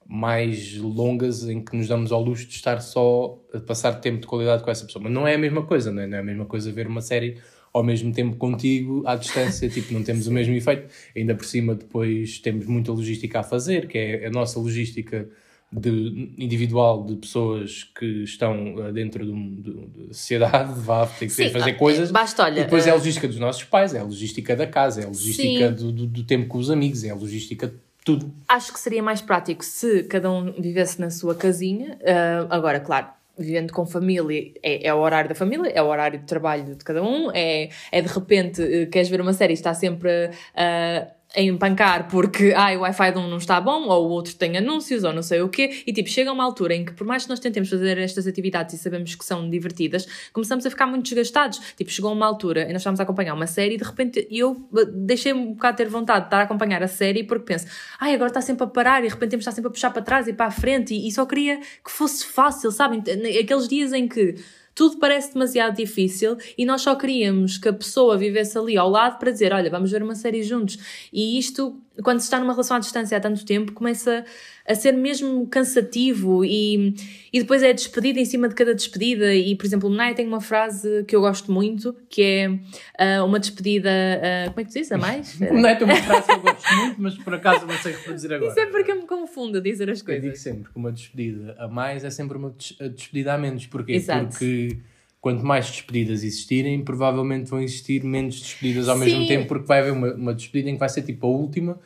mais 0.07 0.75
longas 0.77 1.47
em 1.47 1.63
que 1.63 1.77
nos 1.77 1.87
damos 1.87 2.11
ao 2.11 2.21
luxo 2.21 2.47
de 2.47 2.55
estar 2.55 2.81
só 2.81 3.39
a 3.53 3.59
passar 3.59 3.93
tempo 4.01 4.21
de 4.21 4.27
qualidade 4.27 4.63
com 4.63 4.71
essa 4.71 4.83
pessoa. 4.83 5.03
Mas 5.03 5.13
não 5.13 5.27
é 5.27 5.35
a 5.35 5.37
mesma 5.37 5.61
coisa, 5.61 5.91
não 5.91 6.01
é, 6.01 6.07
não 6.07 6.17
é 6.17 6.21
a 6.21 6.23
mesma 6.23 6.45
coisa 6.45 6.71
ver 6.71 6.87
uma 6.87 7.01
série 7.01 7.37
ao 7.71 7.83
mesmo 7.83 8.11
tempo 8.11 8.35
contigo, 8.35 9.03
à 9.05 9.15
distância, 9.15 9.69
tipo, 9.69 9.93
não 9.93 10.01
temos 10.01 10.25
o 10.25 10.31
mesmo 10.31 10.55
efeito. 10.55 10.91
Ainda 11.15 11.35
por 11.35 11.45
cima, 11.45 11.75
depois 11.75 12.39
temos 12.39 12.65
muita 12.65 12.91
logística 12.91 13.39
a 13.39 13.43
fazer, 13.43 13.87
que 13.87 13.99
é 13.99 14.25
a 14.25 14.31
nossa 14.31 14.59
logística 14.59 15.29
de, 15.71 16.33
individual 16.38 17.03
de 17.05 17.15
pessoas 17.15 17.83
que 17.97 18.23
estão 18.23 18.75
eh, 18.88 18.91
dentro 18.91 19.23
de, 19.25 19.31
um- 19.31 19.55
de- 19.61 20.07
de 20.07 20.13
sociedade, 20.15 20.73
vá 20.81 21.05
ter 21.05 21.27
que 21.27 21.31
Sim, 21.33 21.49
fazer 21.49 21.71
ah, 21.71 21.75
coisas. 21.75 22.11
basta, 22.11 22.43
olha, 22.43 22.61
e 22.61 22.63
depois 22.63 22.88
é 22.88 22.91
a 22.91 22.95
logística 22.95 23.27
dos 23.27 23.38
nossos 23.38 23.63
pais, 23.63 23.93
é 23.93 23.99
a 23.99 24.03
logística 24.03 24.55
da 24.55 24.65
casa, 24.65 25.01
é 25.01 25.05
a 25.05 25.07
logística 25.07 25.69
do, 25.71 25.91
do, 25.91 26.05
do 26.07 26.23
tempo 26.23 26.47
com 26.47 26.57
os 26.57 26.71
amigos, 26.71 27.03
é 27.03 27.09
a 27.11 27.15
logística 27.15 27.67
de 27.67 27.73
tudo. 28.03 28.33
Acho 28.47 28.73
que 28.73 28.79
seria 28.79 29.03
mais 29.03 29.21
prático 29.21 29.63
se 29.63 30.03
cada 30.03 30.31
um 30.31 30.51
vivesse 30.53 30.99
na 30.99 31.09
sua 31.11 31.35
casinha. 31.35 31.99
Ah, 32.03 32.47
agora, 32.49 32.79
claro, 32.79 33.07
vivendo 33.38 33.71
com 33.71 33.85
família, 33.85 34.51
é, 34.63 34.88
é 34.88 34.93
o 34.93 34.97
horário 34.97 35.29
da 35.29 35.35
família, 35.35 35.69
é 35.69 35.81
o 35.81 35.85
horário 35.88 36.19
de 36.19 36.25
trabalho 36.25 36.75
de 36.75 36.83
cada 36.83 37.03
um, 37.03 37.29
é, 37.31 37.69
é 37.91 38.01
de 38.01 38.07
repente, 38.07 38.61
eh, 38.61 38.85
queres 38.88 39.07
ver 39.07 39.21
uma 39.21 39.31
série 39.33 39.53
e 39.53 39.55
está 39.55 39.73
sempre 39.73 40.31
ah, 40.55 41.07
a 41.36 41.41
empancar 41.41 42.07
porque 42.09 42.53
ai, 42.55 42.75
o 42.75 42.81
Wi-Fi 42.81 43.12
de 43.12 43.17
um 43.19 43.27
não 43.27 43.38
está 43.38 43.62
bom, 43.62 43.88
ou 43.88 44.07
o 44.07 44.09
outro 44.09 44.33
tem 44.36 44.57
anúncios, 44.57 45.03
ou 45.03 45.13
não 45.13 45.21
sei 45.21 45.41
o 45.41 45.50
quê, 45.50 45.83
e 45.86 45.93
tipo, 45.93 46.09
chega 46.09 46.31
uma 46.31 46.43
altura 46.43 46.75
em 46.75 46.83
que, 46.83 46.93
por 46.93 47.05
mais 47.05 47.24
que 47.24 47.29
nós 47.29 47.39
tentemos 47.39 47.69
fazer 47.69 47.98
estas 47.98 48.25
atividades 48.25 48.74
e 48.74 48.77
sabemos 48.77 49.13
que 49.13 49.24
são 49.24 49.48
divertidas, 49.50 50.07
começamos 50.33 50.65
a 50.65 50.69
ficar 50.69 50.88
muito 50.88 51.03
desgastados. 51.03 51.59
Tipo, 51.75 51.91
chegou 51.91 52.12
uma 52.12 52.25
altura 52.25 52.63
e 52.63 52.74
nós 52.74 52.81
estávamos 52.81 53.00
a 53.00 53.03
acompanhar 53.03 53.33
uma 53.33 53.48
série 53.48 53.75
e 53.75 53.77
de 53.77 53.83
repente 53.83 54.27
eu 54.31 54.67
eh, 54.75 54.86
deixei 54.86 55.31
um 55.33 55.53
bocado 55.53 55.77
ter 55.77 55.88
vontade 55.88 56.21
de 56.21 56.27
estar 56.27 56.39
a 56.39 56.43
acompanhar 56.43 56.81
a 56.81 56.88
série 56.88 57.24
porque 57.24 57.45
penso, 57.45 57.67
ai, 58.00 58.13
agora 58.13 58.29
está 58.29 58.41
sempre 58.41 58.63
a 58.63 58.67
parar 58.67 59.00
e 59.00 59.07
de 59.07 59.13
repente 59.13 59.31
temos 59.31 59.43
estar 59.43 59.51
sempre 59.51 59.69
a 59.69 59.71
puxar 59.71 59.91
para 59.91 60.01
trás 60.01 60.27
e 60.27 60.33
para 60.33 60.48
a 60.48 60.51
frente 60.51 60.93
e, 60.93 61.07
e 61.07 61.12
só 61.12 61.25
queria 61.25 61.57
que 61.57 61.91
fosse 61.91 62.25
fácil, 62.25 62.71
sabem? 62.71 63.03
Aqueles 63.39 63.67
dias 63.67 63.93
em 63.93 64.07
que 64.07 64.36
tudo 64.79 64.95
parece 64.95 65.33
demasiado 65.33 65.75
difícil 65.75 66.38
e 66.57 66.65
nós 66.65 66.83
só 66.83 66.95
queríamos 66.95 67.57
que 67.57 67.67
a 67.67 67.74
pessoa 67.74 68.17
vivesse 68.17 68.57
ali 68.57 68.77
ao 68.77 68.89
lado 68.89 69.19
para 69.19 69.29
dizer, 69.29 69.51
olha, 69.51 69.69
vamos 69.69 69.91
ver 69.91 70.01
uma 70.01 70.15
série 70.15 70.41
juntos. 70.41 70.77
E 71.12 71.38
isto, 71.38 71.77
quando 72.03 72.19
se 72.19 72.25
está 72.25 72.39
numa 72.39 72.53
relação 72.53 72.77
à 72.77 72.79
distância 72.79 73.17
há 73.17 73.19
tanto 73.19 73.45
tempo, 73.45 73.71
começa 73.73 74.23
a 74.67 74.75
ser 74.75 74.91
mesmo 74.93 75.47
cansativo 75.47 76.45
e, 76.45 76.93
e 77.33 77.39
depois 77.39 77.63
é 77.63 77.73
despedida 77.73 78.19
em 78.19 78.25
cima 78.25 78.47
de 78.47 78.55
cada 78.55 78.73
despedida. 78.75 79.33
E, 79.33 79.55
por 79.55 79.65
exemplo, 79.65 79.87
o 79.89 79.91
Menai 79.91 80.13
tem 80.13 80.27
uma 80.27 80.39
frase 80.41 81.03
que 81.07 81.15
eu 81.15 81.21
gosto 81.21 81.51
muito, 81.51 81.95
que 82.09 82.21
é 82.21 82.59
ah, 82.97 83.23
uma 83.23 83.39
despedida, 83.39 83.89
ah, 83.89 84.49
como 84.49 84.59
é 84.59 84.63
que 84.63 84.71
tu 84.71 84.73
diz? 84.79 84.91
A 84.91 84.97
mais? 84.97 85.37
Não 85.39 85.67
é 85.67 85.83
uma 85.83 85.95
frase 85.95 86.27
que 86.27 86.31
eu 86.33 86.41
gosto 86.41 86.75
muito, 86.75 87.01
mas 87.01 87.17
por 87.17 87.33
acaso 87.33 87.65
não 87.65 87.77
sei 87.79 87.93
reproduzir 87.93 88.31
agora. 88.33 88.51
Isso 88.51 88.59
é 88.59 88.65
porque 88.67 88.91
eu 88.91 88.95
me 88.97 89.07
confundo 89.07 89.57
a 89.57 89.61
dizer 89.61 89.89
as 89.89 89.99
Eu 90.01 90.05
digo 90.05 90.21
coisas. 90.21 90.39
sempre 90.39 90.71
que 90.71 90.77
uma 90.77 90.91
despedida 90.91 91.55
a 91.57 91.67
mais 91.67 92.03
é 92.03 92.09
sempre 92.09 92.37
uma 92.37 92.51
des- 92.51 92.75
a 92.79 92.87
despedida 92.87 93.33
a 93.33 93.37
menos. 93.37 93.65
Porquê? 93.65 93.93
Exato. 93.93 94.29
Porque 94.29 94.77
quanto 95.19 95.43
mais 95.45 95.65
despedidas 95.69 96.23
existirem, 96.23 96.81
provavelmente 96.83 97.49
vão 97.49 97.59
existir 97.61 98.03
menos 98.03 98.39
despedidas 98.39 98.87
ao 98.87 98.97
Sim. 98.97 99.05
mesmo 99.05 99.27
tempo, 99.27 99.47
porque 99.47 99.65
vai 99.67 99.79
haver 99.79 99.91
uma, 99.93 100.13
uma 100.13 100.33
despedida 100.33 100.69
em 100.69 100.73
que 100.73 100.79
vai 100.79 100.89
ser 100.89 101.01
tipo 101.01 101.25
a 101.27 101.29
última 101.29 101.79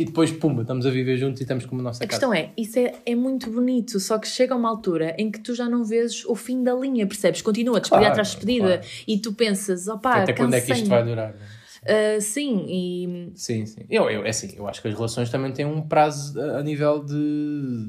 e 0.00 0.04
depois, 0.06 0.32
pumba, 0.32 0.62
estamos 0.62 0.86
a 0.86 0.90
viver 0.90 1.16
juntos 1.18 1.40
e 1.40 1.44
estamos 1.44 1.66
como 1.66 1.80
a 1.80 1.84
nossa 1.84 2.02
A 2.02 2.06
casa. 2.06 2.20
questão 2.20 2.32
é, 2.34 2.52
isso 2.56 2.78
é, 2.78 2.94
é 3.04 3.14
muito 3.14 3.50
bonito, 3.50 4.00
só 4.00 4.18
que 4.18 4.26
chega 4.26 4.54
uma 4.56 4.68
altura 4.68 5.14
em 5.18 5.30
que 5.30 5.38
tu 5.40 5.54
já 5.54 5.68
não 5.68 5.84
vês 5.84 6.24
o 6.24 6.34
fim 6.34 6.62
da 6.62 6.74
linha, 6.74 7.06
percebes? 7.06 7.42
Continua 7.42 7.76
a 7.76 7.80
despedida 7.80 8.06
Claro, 8.06 8.12
atrás 8.12 8.28
de 8.28 8.34
despedida 8.36 8.78
claro. 8.78 8.82
e 9.06 9.18
tu 9.18 9.32
pensas, 9.34 9.86
opá, 9.88 10.22
Até 10.22 10.32
quando 10.32 10.54
é 10.54 10.60
que 10.60 10.72
isto 10.72 10.88
cansei-me." 10.88 10.88
vai 10.88 11.04
durar? 11.04 11.34
não 11.34 11.40
é? 11.86 12.16
Ah, 12.16 12.20
sim, 12.20 12.64
e 12.68 13.32
Sim, 13.34 13.64
sim. 13.66 13.82
Eu, 13.88 14.08
eu, 14.10 14.24
é 14.24 14.28
assim, 14.30 14.52
eu 14.56 14.66
acho 14.68 14.82
que 14.82 14.88
as 14.88 14.94
relações 14.94 15.28
também 15.30 15.52
têm 15.52 15.64
um 15.66 15.80
prazo 15.82 16.38
a, 16.40 16.58
a 16.58 16.62
nível 16.62 17.02
de, 17.04 17.86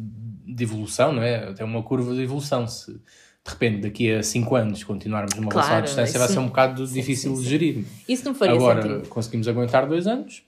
de 0.54 0.64
evolução, 0.64 1.12
não 1.14 1.22
é? 1.22 1.52
Tem 1.54 1.66
uma 1.66 1.84
curva 1.84 2.14
de 2.14 2.22
evolução. 2.22 2.68
Se 2.68 2.92
de 2.94 3.50
repente 3.52 3.82
daqui 3.82 4.12
a 4.14 4.22
5 4.22 4.56
anos 4.56 4.84
continuarmos 4.84 5.34
numa 5.36 5.50
relação 5.52 5.72
à 5.72 5.78
Claro, 5.78 5.86
distância, 5.86 6.20
vai 6.20 6.28
isso- 6.28 6.34
ser 6.36 6.40
um 6.40 6.48
bocado 6.48 6.86
sim, 6.86 6.94
difícil 6.94 7.32
sim, 7.32 7.38
de 7.38 7.44
sim. 7.44 7.50
gerir. 7.50 7.86
isso 8.08 8.24
não 8.26 8.36
faria 8.36 8.54
Agora, 8.56 8.82
sentido. 8.82 9.08
conseguimos 9.10 9.48
aguentar 9.48 9.88
dois 9.88 10.06
anos. 10.08 10.44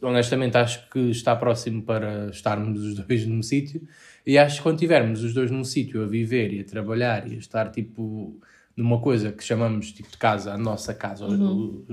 Honestamente, 0.00 0.56
acho 0.56 0.88
que 0.90 1.10
está 1.10 1.34
próximo 1.34 1.82
para 1.82 2.28
estarmos 2.30 2.80
os 2.82 2.94
dois 2.94 3.26
num 3.26 3.42
sítio. 3.42 3.82
E 4.24 4.38
acho 4.38 4.58
que 4.58 4.62
quando 4.62 4.78
tivermos 4.78 5.24
os 5.24 5.34
dois 5.34 5.50
num 5.50 5.64
sítio 5.64 6.02
a 6.02 6.06
viver 6.06 6.52
e 6.52 6.60
a 6.60 6.64
trabalhar 6.64 7.26
e 7.30 7.34
a 7.34 7.38
estar 7.38 7.70
tipo 7.70 8.38
numa 8.76 9.00
coisa 9.00 9.32
que 9.32 9.42
chamamos 9.42 9.90
tipo 9.90 10.08
de 10.08 10.16
casa, 10.16 10.52
a 10.52 10.58
nossa 10.58 10.94
casa, 10.94 11.26
Uhum. 11.26 11.84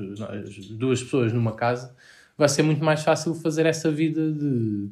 duas 0.78 1.02
pessoas 1.02 1.34
numa 1.34 1.56
casa, 1.56 1.96
vai 2.38 2.48
ser 2.48 2.62
muito 2.62 2.84
mais 2.84 3.02
fácil 3.02 3.34
fazer 3.34 3.66
essa 3.66 3.90
vida 3.90 4.32
de 4.32 4.90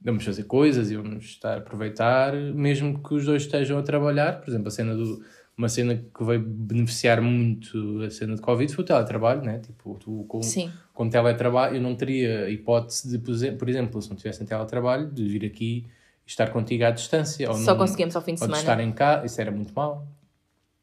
vamos 0.00 0.24
fazer 0.24 0.44
coisas 0.44 0.90
e 0.90 0.96
vamos 0.96 1.24
estar 1.24 1.54
a 1.54 1.58
aproveitar, 1.58 2.34
mesmo 2.34 3.00
que 3.02 3.14
os 3.14 3.24
dois 3.24 3.42
estejam 3.42 3.78
a 3.78 3.82
trabalhar. 3.82 4.40
Por 4.40 4.48
exemplo, 4.50 4.68
a 4.68 4.70
cena 4.70 4.94
do. 4.94 5.22
Uma 5.58 5.70
cena 5.70 5.94
que 5.96 6.22
veio 6.24 6.40
beneficiar 6.46 7.22
muito 7.22 8.02
a 8.02 8.10
cena 8.10 8.34
de 8.34 8.42
Covid 8.42 8.70
foi 8.74 8.84
o 8.84 8.86
teletrabalho, 8.86 9.40
né? 9.42 9.58
Tipo, 9.60 9.94
tu 9.98 10.26
com, 10.28 10.42
Sim. 10.42 10.70
com 10.92 11.08
teletrabalho, 11.08 11.76
eu 11.76 11.80
não 11.80 11.94
teria 11.94 12.50
hipótese 12.50 13.08
de, 13.10 13.18
por 13.18 13.30
exe- 13.32 13.52
por 13.52 13.66
exemplo, 13.66 14.02
se 14.02 14.10
não 14.10 14.16
tivesse 14.16 14.42
em 14.42 14.46
teletrabalho, 14.46 15.10
de 15.10 15.26
vir 15.26 15.46
aqui 15.46 15.86
e 16.26 16.28
estar 16.28 16.50
contigo 16.50 16.84
à 16.84 16.90
distância. 16.90 17.48
Ou 17.48 17.54
Só 17.56 17.70
não- 17.70 17.78
conseguimos 17.78 18.14
ao 18.14 18.20
fim 18.20 18.34
de 18.34 18.40
semana. 18.40 18.58
estar 18.58 18.78
em 18.80 18.92
casa, 18.92 19.24
isso 19.24 19.40
era 19.40 19.50
muito 19.50 19.72
mau. 19.74 20.06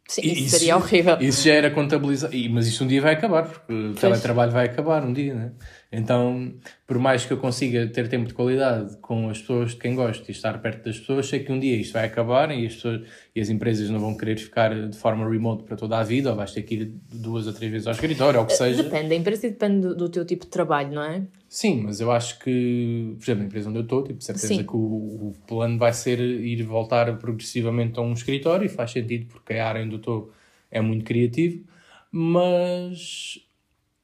Sim, 0.07 0.21
E 0.21 0.33
isso, 0.45 0.57
seria 0.57 0.75
horrível. 0.75 1.17
Isso 1.21 1.45
já 1.45 1.53
era 1.53 1.71
contabilizado. 1.71 2.35
E- 2.35 2.49
Mas 2.49 2.67
isso 2.67 2.83
um 2.83 2.87
dia 2.87 3.01
vai 3.01 3.13
acabar, 3.13 3.43
porque 3.47 3.71
o 3.73 3.93
teletrabalho 3.93 4.51
vai 4.51 4.65
acabar 4.65 5.03
um 5.03 5.13
dia, 5.13 5.33
né? 5.33 5.51
Então, 5.91 6.53
por 6.85 6.97
mais 6.99 7.25
que 7.25 7.31
eu 7.31 7.37
consiga 7.37 7.87
ter 7.87 8.09
tempo 8.09 8.27
de 8.27 8.33
qualidade 8.33 8.97
com 8.97 9.29
as 9.29 9.39
pessoas 9.39 9.71
de 9.71 9.77
quem 9.77 9.95
gosto 9.95 10.27
e 10.27 10.31
estar 10.31 10.59
perto 10.61 10.83
das 10.83 10.99
pessoas, 10.99 11.27
sei 11.27 11.39
que 11.39 11.51
um 11.51 11.59
dia 11.59 11.77
isto 11.77 11.93
vai 11.93 12.05
acabar 12.05 12.51
e 12.51 12.65
as, 12.65 12.75
pessoas, 12.75 13.01
e 13.33 13.39
as 13.39 13.49
empresas 13.49 13.89
não 13.89 13.99
vão 13.99 14.17
querer 14.17 14.37
ficar 14.37 14.73
de 14.89 14.97
forma 14.97 15.27
remote 15.29 15.63
para 15.63 15.77
toda 15.77 15.97
a 15.97 16.03
vida, 16.03 16.31
ou 16.31 16.35
vais 16.35 16.51
ter 16.51 16.63
que 16.63 16.75
ir 16.75 16.93
duas 17.13 17.47
ou 17.47 17.53
três 17.53 17.71
vezes 17.71 17.87
ao 17.87 17.93
escritório, 17.93 18.39
ou 18.39 18.45
o 18.45 18.47
que 18.47 18.53
seja. 18.53 18.83
Depende, 18.83 19.13
a 19.13 19.17
empresa 19.17 19.47
depende 19.49 19.87
do, 19.87 19.95
do 19.95 20.09
teu 20.09 20.25
tipo 20.25 20.43
de 20.45 20.51
trabalho, 20.51 20.91
não 20.93 21.03
é? 21.03 21.23
Sim, 21.53 21.83
mas 21.83 22.01
eu 22.01 22.11
acho 22.11 22.39
que, 22.39 23.13
por 23.15 23.23
exemplo, 23.23 23.41
na 23.41 23.45
empresa 23.45 23.69
onde 23.69 23.77
eu 23.77 23.83
estou, 23.83 24.03
tipo, 24.03 24.23
certeza 24.23 24.47
Sim. 24.47 24.63
que 24.65 24.75
o, 24.75 24.79
o 25.27 25.33
plano 25.45 25.77
vai 25.77 25.93
ser 25.93 26.19
ir 26.19 26.63
voltar 26.63 27.15
progressivamente 27.19 27.99
a 27.99 28.01
um 28.01 28.11
escritório 28.13 28.65
e 28.65 28.69
faz 28.69 28.89
sentido 28.89 29.27
porque 29.27 29.53
a 29.53 29.67
área 29.67 29.83
onde 29.83 29.93
eu 29.93 29.99
estou 29.99 30.33
é 30.71 30.81
muito 30.81 31.05
criativo, 31.05 31.63
mas 32.11 33.37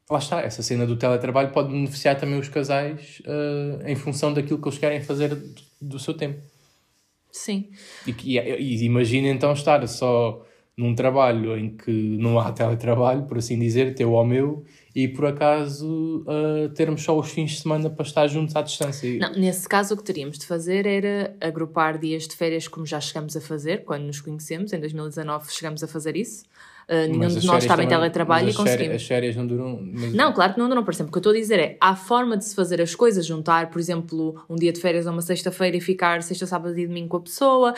lá 0.07 0.19
está, 0.19 0.41
essa 0.41 0.61
cena 0.61 0.85
do 0.85 0.95
teletrabalho 0.95 1.49
pode 1.49 1.71
beneficiar 1.71 2.19
também 2.19 2.37
os 2.39 2.49
casais 2.49 3.19
eh, 3.25 3.91
em 3.91 3.95
função 3.95 4.31
daquilo 4.31 4.61
que 4.61 4.67
eles 4.67 4.77
querem 4.77 5.01
fazer 5.01 5.29
do, 5.33 5.55
do 5.81 5.97
seu 5.97 6.13
tempo. 6.13 6.39
Sim. 7.31 7.71
E, 8.05 8.15
e, 8.25 8.37
e 8.37 8.85
imagina 8.85 9.27
então 9.27 9.53
estar 9.53 9.87
só 9.87 10.45
num 10.79 10.95
trabalho 10.95 11.57
em 11.57 11.69
que 11.75 11.91
não 11.91 12.39
há 12.39 12.51
teletrabalho, 12.53 13.23
por 13.23 13.37
assim 13.37 13.59
dizer, 13.59 13.93
teu 13.93 14.13
ou 14.13 14.25
meu, 14.25 14.63
e 14.95 15.07
por 15.07 15.25
acaso 15.25 16.23
uh, 16.25 16.69
termos 16.69 17.03
só 17.03 17.17
os 17.17 17.29
fins 17.29 17.51
de 17.51 17.61
semana 17.61 17.89
para 17.89 18.05
estar 18.05 18.27
juntos 18.27 18.55
à 18.55 18.61
distância. 18.61 19.19
Não, 19.19 19.33
nesse 19.33 19.67
caso, 19.67 19.93
o 19.93 19.97
que 19.97 20.03
teríamos 20.03 20.39
de 20.39 20.45
fazer 20.45 20.85
era 20.85 21.35
agrupar 21.41 21.97
dias 21.97 22.27
de 22.27 22.35
férias, 22.35 22.67
como 22.67 22.85
já 22.85 22.99
chegamos 22.99 23.35
a 23.35 23.41
fazer 23.41 23.83
quando 23.83 24.03
nos 24.03 24.21
conhecemos. 24.21 24.71
Em 24.73 24.79
2019 24.79 25.51
chegamos 25.51 25.83
a 25.83 25.87
fazer 25.87 26.15
isso. 26.15 26.43
Uh, 26.89 27.05
nenhum 27.07 27.27
de 27.27 27.45
nós 27.45 27.63
estava 27.63 27.83
em 27.83 27.87
teletrabalho 27.87 28.49
e 28.49 28.53
conseguimos. 28.53 28.95
As 28.95 29.03
férias 29.05 29.35
não 29.35 29.45
duram. 29.45 29.79
mas- 29.93 30.11
Não, 30.11 30.33
claro 30.33 30.53
que 30.55 30.59
não 30.59 30.67
duram. 30.67 30.83
Por 30.83 30.91
exemplo, 30.91 31.09
o 31.09 31.11
que 31.11 31.17
eu 31.17 31.19
estou 31.19 31.33
a 31.33 31.35
dizer 31.35 31.59
é, 31.59 31.77
há 31.79 31.95
forma 31.95 32.35
de 32.35 32.45
se 32.45 32.55
fazer 32.55 32.81
as 32.81 32.95
coisas, 32.95 33.27
juntar, 33.27 33.69
por 33.69 33.79
exemplo, 33.79 34.41
um 34.49 34.55
dia 34.55 34.73
de 34.73 34.81
férias 34.81 35.05
a 35.05 35.11
uma 35.11 35.21
sexta-feira 35.21 35.77
e 35.77 35.81
ficar 35.81 36.23
sexta, 36.23 36.47
sábado 36.47 36.75
e 36.79 36.87
domingo 36.87 37.09
com 37.09 37.17
a 37.17 37.21
pessoa. 37.21 37.75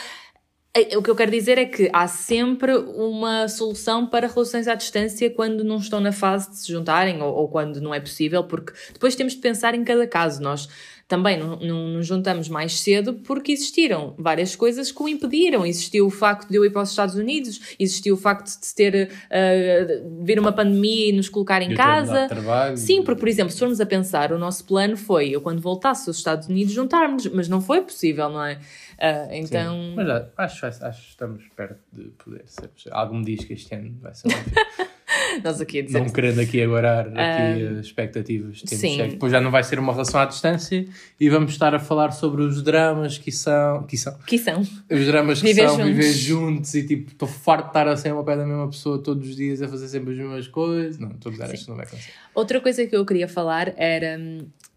Eh, 0.73 0.97
O 0.97 1.03
que 1.03 1.09
eu 1.09 1.15
quero 1.15 1.31
dizer 1.31 1.57
é 1.57 1.65
que 1.65 1.89
há 1.93 2.07
sempre 2.07 2.73
uma 2.75 3.47
solução 3.47 4.07
para 4.07 4.27
relações 4.27 4.67
à 4.67 4.75
distância 4.75 5.29
quando 5.29 5.63
não 5.63 5.77
estão 5.77 5.99
na 5.99 6.11
fase 6.11 6.49
de 6.51 6.57
se 6.57 6.71
juntarem 6.71 7.21
ou, 7.21 7.33
ou 7.33 7.49
quando 7.49 7.81
não 7.81 7.93
é 7.93 7.99
possível, 7.99 8.43
porque 8.43 8.73
depois 8.93 9.15
temos 9.15 9.33
de 9.33 9.39
pensar 9.39 9.75
em 9.75 9.83
cada 9.83 10.07
caso. 10.07 10.41
Nós 10.41 10.69
também 11.11 11.37
não, 11.37 11.57
não 11.57 11.87
nos 11.89 12.07
juntamos 12.07 12.47
mais 12.47 12.79
cedo 12.79 13.15
porque 13.15 13.51
existiram 13.51 14.15
várias 14.17 14.55
coisas 14.55 14.93
que 14.93 15.03
o 15.03 15.09
impediram. 15.09 15.65
Existiu 15.65 16.07
o 16.07 16.09
facto 16.09 16.47
de 16.47 16.55
eu 16.55 16.63
ir 16.63 16.69
para 16.69 16.83
os 16.83 16.89
Estados 16.89 17.15
Unidos, 17.15 17.75
existiu 17.77 18.13
o 18.13 18.17
facto 18.17 18.47
de 18.47 18.73
ter 18.73 19.11
uh, 19.11 20.23
vir 20.23 20.39
uma 20.39 20.53
pandemia 20.53 21.09
e 21.09 21.11
nos 21.11 21.27
colocar 21.27 21.61
em 21.61 21.71
Eu 21.71 21.75
casa. 21.75 22.29
trabalho. 22.29 22.77
Sim, 22.77 23.03
porque, 23.03 23.19
por 23.19 23.27
exemplo, 23.27 23.51
se 23.51 23.59
formos 23.59 23.81
a 23.81 23.85
pensar, 23.85 24.31
o 24.31 24.39
nosso 24.39 24.63
plano 24.63 24.95
foi 24.95 25.31
eu, 25.31 25.41
quando 25.41 25.59
voltasse 25.59 26.09
aos 26.09 26.15
Estados 26.15 26.47
Unidos, 26.47 26.71
juntarmos, 26.71 27.27
mas 27.27 27.49
não 27.49 27.59
foi 27.59 27.81
possível, 27.81 28.29
não 28.29 28.45
é? 28.45 28.57
Ah, 28.97 29.27
então. 29.31 29.73
Sim. 29.75 29.93
Mas 29.97 30.07
acho, 30.37 30.65
acho, 30.65 30.85
acho 30.85 31.01
que 31.01 31.09
estamos 31.09 31.43
perto 31.57 31.79
de 31.91 32.03
poder 32.23 32.43
ser. 32.45 32.69
Algo 32.89 33.15
me 33.15 33.25
diz 33.25 33.43
que 33.43 33.51
este 33.51 33.75
ano 33.75 33.97
vai 34.01 34.13
ser. 34.13 34.29
Nós 35.43 35.61
aqui 35.61 35.79
a 35.79 35.81
dizer. 35.83 35.99
não 35.99 36.09
querendo 36.09 36.39
aqui 36.39 36.61
agora 36.61 37.01
aqui 37.01 37.65
as 37.79 37.85
expectativas. 37.85 38.61
Temos 38.61 38.81
sim. 38.81 38.97
que- 38.97 39.07
Depois 39.09 39.31
já 39.31 39.39
não 39.41 39.51
vai 39.51 39.63
ser 39.63 39.79
uma 39.79 39.91
relação 39.93 40.19
à 40.19 40.25
distância 40.25 40.85
e 41.19 41.29
vamos 41.29 41.51
estar 41.51 41.73
a 41.73 41.79
falar 41.79 42.11
sobre 42.11 42.41
os 42.41 42.61
dramas 42.63 43.17
que 43.17 43.31
são. 43.31 43.83
Que 43.83 43.97
são 43.97 44.17
Que 44.25 44.37
são. 44.37 44.61
os 44.61 45.05
dramas 45.05 45.39
que 45.41 45.47
Viver 45.47 45.67
são 45.67 45.77
juntos. 45.77 45.95
viver 45.95 46.13
juntos 46.13 46.73
e 46.75 46.83
tipo, 46.85 47.11
estou 47.11 47.27
farto 47.27 47.63
de 47.63 47.69
estar 47.69 47.87
a 47.87 47.95
ser 47.97 48.09
ao 48.09 48.23
pé 48.23 48.35
da 48.35 48.45
mesma 48.45 48.67
pessoa 48.69 48.97
todos 49.01 49.29
os 49.29 49.35
dias 49.35 49.61
a 49.61 49.67
fazer 49.67 49.87
sempre 49.87 50.13
as 50.13 50.17
mesmas 50.19 50.47
coisas. 50.47 50.97
Não, 50.99 51.11
estou 51.11 51.29
a 51.29 51.33
dizer, 51.33 51.53
isto 51.53 51.69
não 51.69 51.75
vai 51.77 51.85
acontecer. 51.85 52.11
Outra 52.33 52.59
coisa 52.61 52.85
que 52.85 52.95
eu 52.95 53.05
queria 53.05 53.27
falar 53.27 53.73
era, 53.77 54.17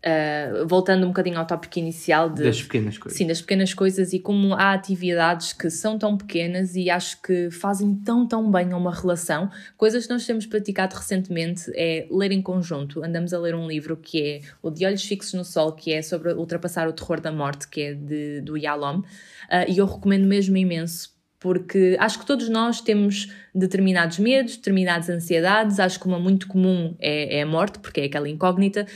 ah, 0.05 0.64
voltando 0.67 1.05
um 1.05 1.09
bocadinho 1.09 1.38
ao 1.38 1.47
tópico 1.47 1.79
inicial 1.79 2.29
de, 2.29 2.43
Das 2.43 2.62
pequenas 2.62 2.99
coisas. 2.99 3.17
Sim, 3.17 3.27
das 3.27 3.40
pequenas 3.40 3.73
coisas 3.73 4.12
e 4.12 4.19
como 4.19 4.53
há 4.53 4.75
atividades 4.75 5.55
que 5.55 5.71
são 5.71 5.99
tão 5.99 6.14
pequenas 6.17 6.77
e 6.77 6.90
acho 6.90 7.23
que 7.23 7.51
fazem 7.51 7.95
tão, 7.95 8.27
tão 8.27 8.51
bem 8.51 8.73
a 8.73 8.77
uma 8.77 8.95
relação. 8.95 9.51
Coisas 9.79 10.07
que 10.07 10.12
nós 10.12 10.27
temos 10.27 10.45
praticado 10.45 10.95
recentemente 10.95 11.73
é 11.75 12.07
ler 12.11 12.33
em 12.33 12.43
conjunto. 12.43 13.03
Andamos 13.03 13.33
a 13.33 13.38
ler 13.38 13.55
um 13.55 13.67
livro 13.67 13.97
que 13.97 14.23
é 14.23 14.40
O 14.61 14.71
De 14.71 14.85
Olhos 14.85 15.05
Fixos 15.05 15.33
no 15.33 15.45
Sol, 15.45 15.73
que 15.73 15.90
é 15.90 16.03
sobre 16.03 16.35
ultrapassar 16.35 16.87
o 16.87 16.93
terror 16.93 17.19
da 17.19 17.33
morte, 17.33 17.67
que 17.67 17.81
é 17.81 17.95
de, 17.95 18.43
do 18.43 18.59
Yalom. 18.59 19.01
Ah, 19.49 19.64
e 19.67 19.79
eu 19.79 19.87
recomendo 19.87 20.27
mesmo 20.27 20.55
imenso 20.57 21.13
porque 21.44 21.94
acho 22.00 22.20
que 22.20 22.24
todos 22.24 22.48
nós 22.48 22.80
temos 22.80 23.30
determinados 23.54 24.18
medos, 24.18 24.57
determinadas 24.57 25.11
ansiedades. 25.11 25.78
Acho 25.78 26.00
que 26.00 26.07
uma 26.07 26.18
muito 26.18 26.48
comum 26.48 26.96
é, 26.98 27.37
é 27.37 27.42
a 27.42 27.46
morte, 27.46 27.80
porque 27.80 28.00
é 28.00 28.04
aquela 28.07 28.26
incógnita. 28.26 28.87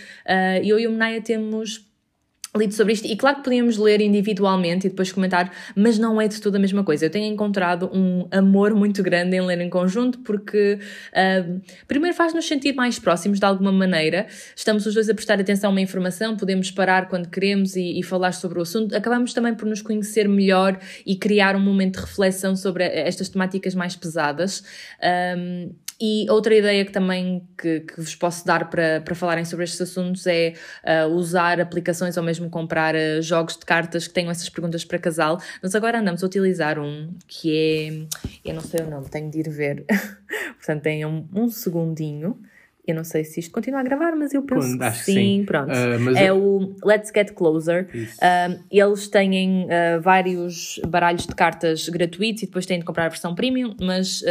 E 0.64 0.66
eu 0.66 0.80
e 0.80 0.86
o 0.86 0.90
Menaya 0.90 1.20
temos 1.20 1.86
lido 2.56 2.74
sobre 2.74 2.92
isto 2.92 3.06
e 3.06 3.16
claro 3.16 3.38
que 3.38 3.44
podíamos 3.44 3.76
ler 3.76 4.00
individualmente 4.00 4.86
e 4.86 4.90
depois 4.90 5.12
comentar, 5.12 5.52
mas 5.76 5.98
não 5.98 6.20
é 6.20 6.26
de 6.26 6.40
tudo 6.40 6.56
a 6.56 6.58
mesma 6.58 6.82
coisa. 6.82 7.06
Eu 7.06 7.10
tenho 7.10 7.32
encontrado 7.32 7.90
um 7.92 8.26
amor 8.30 8.74
muito 8.74 9.02
grande 9.02 9.36
em 9.36 9.40
ler 9.40 9.60
em 9.60 9.68
conjunto 9.68 10.18
porque 10.20 10.78
ah, 11.12 11.44
primeiro 11.86 12.16
faz-nos 12.16 12.46
sentir 12.46 12.74
mais 12.74 12.98
próximos 12.98 13.38
de 13.38 13.44
alguma 13.44 13.70
maneira, 13.70 14.26
estamos 14.56 14.86
os 14.86 14.94
dois 14.94 15.08
a 15.08 15.14
prestar 15.14 15.40
atenção 15.40 15.70
a 15.70 15.72
uma 15.72 15.80
informação, 15.80 16.36
podemos 16.36 16.70
parar 16.70 17.08
quando 17.08 17.28
queremos 17.28 17.76
e, 17.76 17.98
e 17.98 18.02
falar 18.02 18.32
sobre 18.32 18.58
o 18.58 18.62
assunto, 18.62 18.94
acabamos 18.96 19.32
também 19.32 19.54
por 19.54 19.66
nos 19.66 19.82
conhecer 19.82 20.28
melhor 20.28 20.78
e 21.04 21.16
criar 21.16 21.54
um 21.54 21.60
momento 21.60 21.96
de 21.96 22.00
reflexão 22.00 22.56
sobre 22.56 22.84
estas 22.84 23.28
temáticas 23.28 23.74
mais 23.74 23.94
pesadas. 23.94 24.62
Um, 25.36 25.70
e 26.00 26.26
outra 26.30 26.54
ideia 26.54 26.84
que 26.84 26.92
também 26.92 27.46
que, 27.56 27.80
que 27.80 28.00
vos 28.00 28.14
posso 28.14 28.46
dar 28.46 28.70
para, 28.70 29.00
para 29.00 29.14
falarem 29.16 29.44
sobre 29.44 29.64
estes 29.64 29.80
assuntos 29.80 30.26
é 30.28 30.54
uh, 30.84 31.08
usar 31.08 31.60
aplicações 31.60 32.16
ou 32.16 32.22
mesmo 32.22 32.48
comprar 32.48 32.94
uh, 32.94 33.20
jogos 33.20 33.56
de 33.56 33.66
cartas 33.66 34.06
que 34.06 34.14
tenham 34.14 34.30
essas 34.30 34.48
perguntas 34.48 34.84
para 34.84 34.98
casal. 34.98 35.40
Nós 35.60 35.74
agora 35.74 35.98
andamos 35.98 36.22
a 36.22 36.26
utilizar 36.26 36.78
um 36.78 37.12
que 37.26 38.06
é. 38.44 38.48
Eu 38.48 38.54
não 38.54 38.60
sei 38.60 38.80
o 38.80 38.90
nome, 38.90 39.08
tenho 39.08 39.28
de 39.28 39.40
ir 39.40 39.48
ver. 39.48 39.84
Portanto, 40.56 40.82
tenham 40.82 41.28
um, 41.34 41.42
um 41.42 41.48
segundinho. 41.48 42.38
Eu 42.90 42.94
não 42.94 43.04
sei 43.04 43.22
se 43.24 43.40
isto 43.40 43.50
continua 43.52 43.80
a 43.80 43.82
gravar, 43.82 44.16
mas 44.16 44.32
eu 44.32 44.42
penso 44.42 44.66
Quando- 44.68 44.78
que 44.78 44.84
acho 44.84 44.98
que 45.00 45.04
sim. 45.04 45.14
sim. 45.14 45.44
Pronto. 45.44 45.70
Mas 46.00 46.16
é 46.16 46.30
eu- 46.30 46.38
o 46.42 46.76
Let's 46.84 47.10
Get 47.14 47.32
Closer. 47.32 47.86
Um, 47.94 48.58
eles 48.70 49.08
têm 49.08 49.64
uh, 49.64 50.00
vários 50.00 50.80
baralhos 50.88 51.26
de 51.26 51.34
cartas 51.34 51.88
gratuitos 51.88 52.42
e 52.42 52.46
depois 52.46 52.64
têm 52.66 52.78
de 52.78 52.84
comprar 52.84 53.06
a 53.06 53.08
versão 53.08 53.34
premium, 53.34 53.74
mas 53.80 54.22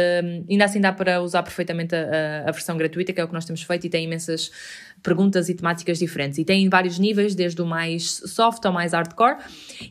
ainda 0.48 0.64
assim 0.64 0.80
dá 0.80 0.92
para 0.92 1.20
usar 1.22 1.42
perfeitamente 1.42 1.94
a, 1.94 2.44
a- 2.46 2.50
versão 2.52 2.76
gratuita, 2.76 3.12
que 3.12 3.20
é 3.20 3.24
o 3.24 3.28
que 3.28 3.34
nós 3.34 3.44
temos 3.44 3.62
feito, 3.62 3.86
e 3.86 3.90
tem 3.90 4.04
imensas 4.04 4.50
perguntas 5.02 5.48
e 5.48 5.54
temáticas 5.54 5.98
diferentes. 6.00 6.38
E 6.38 6.44
tem 6.44 6.68
vários 6.68 6.98
níveis, 6.98 7.34
desde 7.34 7.62
o 7.62 7.66
mais 7.66 8.20
soft 8.26 8.64
ao 8.66 8.72
mais 8.72 8.92
hardcore. 8.92 9.36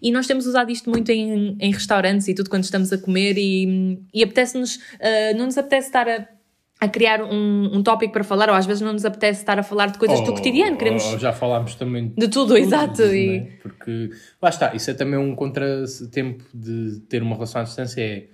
E 0.02 0.12
nós 0.12 0.28
temos 0.28 0.46
usado 0.46 0.70
isto 0.70 0.90
muito 0.90 1.10
em, 1.12 1.56
em 1.60 1.72
restaurantes 1.72 2.28
e 2.28 2.34
tudo 2.34 2.50
quando 2.50 2.64
estamos 2.66 2.92
a 2.92 2.98
comer, 2.98 3.38
e, 3.38 4.00
e 4.14 4.22
apetece-nos, 4.24 4.76
uh, 4.76 5.38
não 5.38 5.46
nos 5.46 5.58
apetece 5.58 5.88
estar 5.88 6.08
a. 6.10 6.28
A 6.80 6.88
criar 6.88 7.24
um, 7.24 7.78
um 7.78 7.82
tópico 7.82 8.14
para 8.14 8.24
falar, 8.24 8.50
ou 8.50 8.56
às 8.56 8.66
vezes 8.68 8.82
não 8.82 8.94
nos 8.94 9.04
apetece 9.04 9.40
estar 9.42 9.58
a 9.58 9.64
falar 9.64 9.88
de 9.88 9.98
coisas 9.98 10.20
do 10.22 10.28
Ou- 10.30 10.36
cotidiano, 10.36 10.78
queremos 10.78 11.04
ou 11.06 11.18
já 11.18 11.34
falámos 11.34 11.74
também 11.74 12.10
de 12.16 12.28
tudo, 12.28 12.56
exato. 12.56 13.02
Tudo, 13.02 13.16
E, 13.16 13.28
né? 13.40 13.48
Porque 13.62 14.12
lá 14.42 14.50
está, 14.50 14.76
isso 14.76 14.92
é 14.92 14.94
também 14.94 15.18
um 15.20 15.34
contratempo 15.36 16.44
de 16.54 17.00
ter 17.10 17.24
uma 17.24 17.34
relação 17.34 17.62
à 17.62 17.64
distância. 17.64 18.02
É 18.02 18.28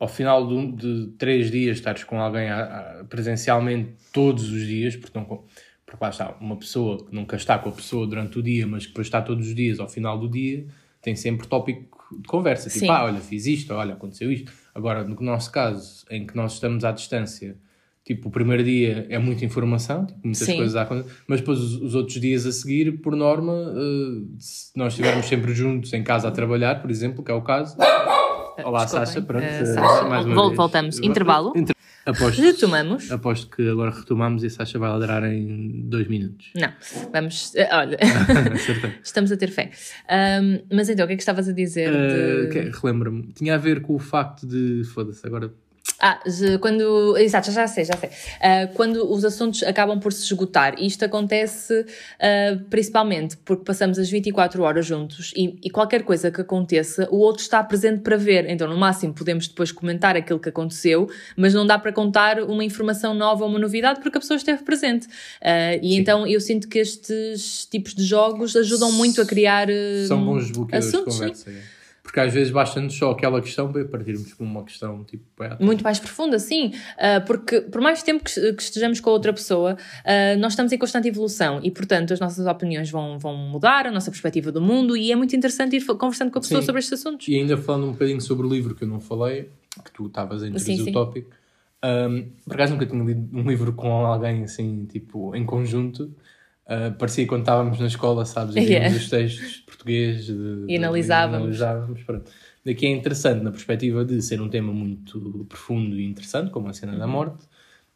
ao 0.00 0.06
final 0.08 0.46
de, 0.46 0.76
de 0.76 1.06
três 1.18 1.50
dias 1.50 1.76
estares 1.78 2.04
com 2.04 2.20
alguém 2.20 2.48
a- 2.48 3.00
a- 3.00 3.04
presencialmente 3.04 3.90
todos 4.12 4.50
os 4.50 4.64
dias, 4.64 4.94
porque, 4.96 5.18
não, 5.18 5.24
porque 5.26 5.98
lá 6.00 6.08
está, 6.08 6.36
uma 6.40 6.56
pessoa 6.56 7.04
que 7.04 7.14
nunca 7.14 7.36
está 7.36 7.58
com 7.58 7.68
a 7.68 7.72
pessoa 7.72 8.06
durante 8.06 8.38
o 8.38 8.42
dia, 8.42 8.66
mas 8.66 8.84
que 8.84 8.92
depois 8.92 9.08
está 9.08 9.20
todos 9.20 9.46
os 9.48 9.54
dias 9.54 9.80
ao 9.80 9.88
final 9.88 10.16
do 10.18 10.28
dia, 10.28 10.66
tem 11.02 11.16
sempre 11.16 11.46
tópico 11.48 11.98
de 12.16 12.28
conversa. 12.28 12.68
Tipo, 12.70 12.80
Sim. 12.86 12.90
ah, 12.90 13.04
olha, 13.04 13.18
fiz 13.20 13.44
isto, 13.46 13.74
olha, 13.74 13.94
aconteceu 13.94 14.30
isto. 14.32 14.52
Agora, 14.78 15.02
no 15.02 15.16
nosso 15.20 15.50
caso, 15.50 16.04
em 16.08 16.24
que 16.24 16.36
nós 16.36 16.52
estamos 16.52 16.84
à 16.84 16.92
distância, 16.92 17.56
tipo, 18.04 18.28
o 18.28 18.30
primeiro 18.30 18.62
dia 18.62 19.08
é 19.10 19.18
muita 19.18 19.44
informação, 19.44 20.06
tipo, 20.06 20.20
muitas 20.22 20.46
Sim. 20.46 20.56
coisas 20.56 20.76
a 20.76 20.82
acontecer, 20.82 21.10
mas 21.26 21.40
depois 21.40 21.58
os, 21.58 21.82
os 21.82 21.94
outros 21.96 22.20
dias 22.20 22.46
a 22.46 22.52
seguir, 22.52 23.00
por 23.02 23.16
norma, 23.16 23.74
eh, 23.74 24.36
se 24.38 24.70
nós 24.76 24.92
estivermos 24.92 25.26
sempre 25.26 25.52
juntos 25.52 25.92
em 25.92 26.04
casa 26.04 26.28
a 26.28 26.30
trabalhar, 26.30 26.80
por 26.80 26.92
exemplo, 26.92 27.24
que 27.24 27.30
é 27.32 27.34
o 27.34 27.42
caso. 27.42 27.76
Olá, 28.64 28.80
Desculpem, 28.84 29.06
Sasha, 29.06 29.22
pronto. 29.22 29.42
eh, 29.44 29.64
Sasha. 29.66 30.04
mais 30.08 30.24
uma 30.26 30.34
Vol- 30.34 30.46
vez. 30.48 30.56
voltamos. 30.56 30.98
Intervalo. 31.00 31.52
Inter- 31.56 31.74
Aposto, 32.06 32.40
Retomamos. 32.40 33.10
aposto 33.12 33.54
que 33.54 33.68
agora 33.68 33.90
retomamos 33.90 34.42
e 34.42 34.46
a 34.46 34.50
Sasha 34.50 34.78
vai 34.78 34.88
ladrar 34.88 35.24
em 35.24 35.82
dois 35.84 36.08
minutos. 36.08 36.50
Não, 36.54 36.72
vamos. 37.12 37.54
eh, 37.54 37.68
Olha, 37.70 37.98
estamos 39.04 39.30
a 39.30 39.36
ter 39.36 39.48
fé. 39.50 39.70
Ahm, 40.08 40.60
mas 40.72 40.88
então, 40.88 41.04
o 41.04 41.06
que 41.06 41.12
é 41.12 41.16
que 41.16 41.22
estavas 41.22 41.48
a 41.48 41.52
dizer? 41.52 41.92
Eh, 41.92 42.46
de- 42.46 42.48
que- 42.70 42.80
Relembra-me, 42.80 43.24
tinha 43.34 43.54
a 43.54 43.58
ver 43.58 43.82
com 43.82 43.94
o 43.94 43.98
facto 43.98 44.46
de. 44.46 44.84
Foda-se, 44.84 45.26
agora. 45.26 45.52
Ah, 46.00 46.20
de- 46.24 46.58
quando. 46.58 47.16
Exato, 47.16 47.50
já 47.50 47.66
sei, 47.66 47.84
já 47.84 47.96
sei. 47.96 48.10
Ah, 48.40 48.68
quando 48.74 49.10
os 49.10 49.24
assuntos 49.24 49.62
acabam 49.64 49.98
por 49.98 50.12
se 50.12 50.22
esgotar. 50.22 50.74
Isto 50.80 51.04
acontece 51.04 51.84
ah, 52.20 52.58
principalmente 52.70 53.36
porque 53.38 53.64
passamos 53.64 53.98
as 53.98 54.08
24 54.08 54.62
horas 54.62 54.86
juntos 54.86 55.32
e, 55.36 55.58
e 55.62 55.70
qualquer 55.70 56.02
coisa 56.04 56.30
que 56.30 56.40
aconteça, 56.40 57.08
o 57.10 57.18
outro 57.18 57.42
está 57.42 57.62
presente 57.64 58.00
para 58.00 58.16
ver. 58.16 58.48
Então, 58.48 58.68
no 58.68 58.76
máximo, 58.76 59.12
podemos 59.12 59.48
depois 59.48 59.72
comentar 59.72 60.16
aquilo 60.16 60.38
que 60.38 60.48
aconteceu, 60.48 61.10
mas 61.36 61.52
não 61.52 61.66
dá 61.66 61.78
para 61.78 61.92
contar 61.92 62.40
uma 62.42 62.64
informação 62.64 63.12
nova 63.12 63.42
ou 63.44 63.50
uma 63.50 63.58
novidade 63.58 64.00
porque 64.00 64.18
a 64.18 64.20
pessoa 64.20 64.36
esteve 64.36 64.62
presente. 64.62 65.08
Ah, 65.42 65.74
e 65.82 65.96
então 65.96 66.26
eu 66.26 66.40
sinto 66.40 66.68
que 66.68 66.78
estes 66.78 67.66
tipos 67.68 67.94
de 67.94 68.04
jogos 68.04 68.54
ajudam 68.54 68.92
muito 68.92 69.20
a 69.20 69.26
criar. 69.26 69.66
São 70.06 70.24
bons 70.24 70.44
desbloqueadores 70.44 70.90
de 70.92 70.96
assuntos, 70.96 71.14
sim. 71.14 71.20
conversa. 71.20 71.50
é. 71.50 71.77
Porque 72.08 72.20
às 72.20 72.32
vezes 72.32 72.50
basta-nos 72.50 72.96
só 72.96 73.10
aquela 73.10 73.38
questão 73.38 73.70
para 73.70 73.84
partirmos 73.84 74.32
com 74.32 74.42
uma 74.42 74.64
questão 74.64 75.04
tipo. 75.04 75.44
é, 75.44 75.62
muito 75.62 75.84
mais 75.84 75.98
profunda, 75.98 76.38
sim, 76.38 76.72
Ah, 76.96 77.20
porque 77.20 77.60
por 77.60 77.82
mais 77.82 78.02
tempo 78.02 78.24
que, 78.24 78.40
estejamos 78.58 78.98
com 78.98 79.10
outra 79.10 79.30
pessoa, 79.30 79.76
ah, 80.06 80.34
nós 80.38 80.52
estamos 80.52 80.72
em 80.72 80.78
constante 80.78 81.06
evolução 81.06 81.60
e, 81.62 81.70
portanto, 81.70 82.14
as 82.14 82.18
nossas 82.18 82.46
opiniões 82.46 82.90
vão, 82.90 83.18
vão 83.18 83.36
mudar, 83.36 83.86
a 83.86 83.90
nossa 83.90 84.10
perspectiva 84.10 84.50
do 84.50 84.58
mundo 84.58 84.96
e 84.96 85.12
é 85.12 85.16
muito 85.16 85.36
interessante 85.36 85.76
ir 85.76 85.84
conversando 85.84 86.30
com 86.30 86.38
a 86.38 86.40
pessoa 86.40 86.62
Sim. 86.62 86.66
sobre 86.66 86.78
estes 86.78 86.98
assuntos. 86.98 87.28
E 87.28 87.36
ainda 87.36 87.58
falando 87.58 87.88
um 87.88 87.92
bocadinho 87.92 88.22
sobre 88.22 88.46
o 88.46 88.50
livro 88.50 88.74
que 88.74 88.84
eu 88.84 88.88
não 88.88 89.00
falei, 89.00 89.50
que 89.84 89.92
tu 89.92 90.06
estavas 90.06 90.42
a 90.42 90.46
introduzir 90.46 90.84
sim. 90.84 90.88
o 90.88 90.92
tópico, 90.94 91.30
um, 91.84 92.26
por 92.46 92.54
acaso 92.54 92.72
nunca 92.72 92.86
tinha 92.86 93.04
lido 93.04 93.28
um 93.36 93.46
livro 93.46 93.74
com 93.74 94.06
alguém 94.06 94.44
assim, 94.44 94.86
tipo, 94.86 95.36
em 95.36 95.44
conjunto. 95.44 96.10
Uh, 96.68 96.92
parecia 96.98 97.26
quando 97.26 97.40
estávamos 97.40 97.80
na 97.80 97.86
escola, 97.86 98.26
sabes? 98.26 98.54
E 98.56 98.60
Yeah. 98.60 98.94
os 98.94 99.08
textos 99.08 99.56
portugueses 99.60 100.26
de- 100.26 100.66
E 100.68 100.76
analisávamos. 100.76 101.36
analisávamos, 101.38 102.02
pronto. 102.02 102.30
Daqui 102.64 102.84
é 102.86 102.90
interessante 102.90 103.42
na 103.42 103.50
perspectiva 103.50 104.04
de 104.04 104.20
ser 104.20 104.40
um 104.42 104.50
tema 104.50 104.70
muito 104.72 105.46
profundo 105.48 105.98
e 105.98 106.04
interessante, 106.04 106.50
como 106.50 106.68
a 106.68 106.72
cena 106.74 106.92
Uhum. 106.92 106.98
da 106.98 107.06
morte, 107.06 107.44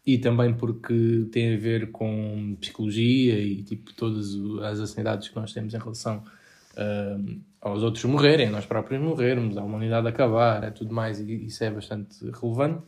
e 0.06 0.16
também 0.16 0.54
porque 0.54 1.26
tem 1.30 1.54
a 1.54 1.58
ver 1.58 1.90
com 1.90 2.56
psicologia 2.60 3.38
e 3.38 3.62
tipo 3.62 3.92
todas 3.92 4.34
as 4.62 4.78
ansiedades 4.80 5.28
que 5.28 5.36
nós 5.36 5.52
temos 5.52 5.74
em 5.74 5.78
relação 5.78 6.22
um, 6.78 7.40
aos 7.60 7.82
outros 7.82 8.02
morrerem, 8.06 8.46
a 8.46 8.50
nós 8.50 8.64
próprios 8.64 8.98
morrermos, 9.02 9.58
à 9.58 9.62
humanidade 9.62 10.08
acabar, 10.08 10.64
é 10.64 10.70
tudo 10.70 10.94
mais, 10.94 11.20
e 11.20 11.44
isso 11.44 11.62
é 11.62 11.70
bastante 11.70 12.16
relevante. 12.40 12.82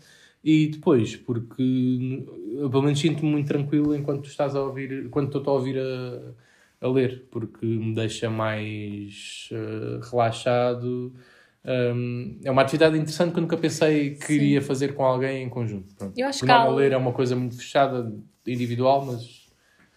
E 0.44 0.66
depois, 0.66 1.16
porque 1.16 2.22
eu 2.52 2.68
pelo 2.68 2.82
menos 2.82 3.00
sinto-me 3.00 3.30
muito 3.30 3.48
tranquilo 3.48 3.96
enquanto 3.96 4.28
estás 4.28 4.54
a 4.54 4.60
ouvir, 4.60 5.08
quando 5.08 5.34
estou 5.34 5.54
a 5.54 5.56
ouvir 5.56 5.78
a, 5.78 6.86
a 6.86 6.88
ler, 6.90 7.24
porque 7.30 7.64
me 7.64 7.94
deixa 7.94 8.28
mais 8.28 9.48
eh, 9.50 10.00
relaxado. 10.10 11.14
Um, 11.64 12.38
é 12.44 12.50
uma 12.50 12.60
atividade 12.60 12.94
interessante 12.94 13.32
que 13.32 13.38
eu 13.38 13.40
nunca 13.40 13.56
pensei 13.56 14.16
que 14.16 14.26
Sim. 14.26 14.34
iria 14.34 14.60
fazer 14.60 14.94
com 14.94 15.02
alguém 15.02 15.44
em 15.44 15.48
conjunto. 15.48 15.94
Pronto. 15.94 16.12
Eu 16.14 16.28
acho 16.28 16.40
Por 16.40 16.46
que 16.46 16.52
há 16.52 16.68
ler 16.68 16.92
é 16.92 16.96
uma 16.98 17.12
coisa 17.12 17.34
muito 17.34 17.56
fechada, 17.56 18.12
individual, 18.46 19.06
mas 19.06 19.43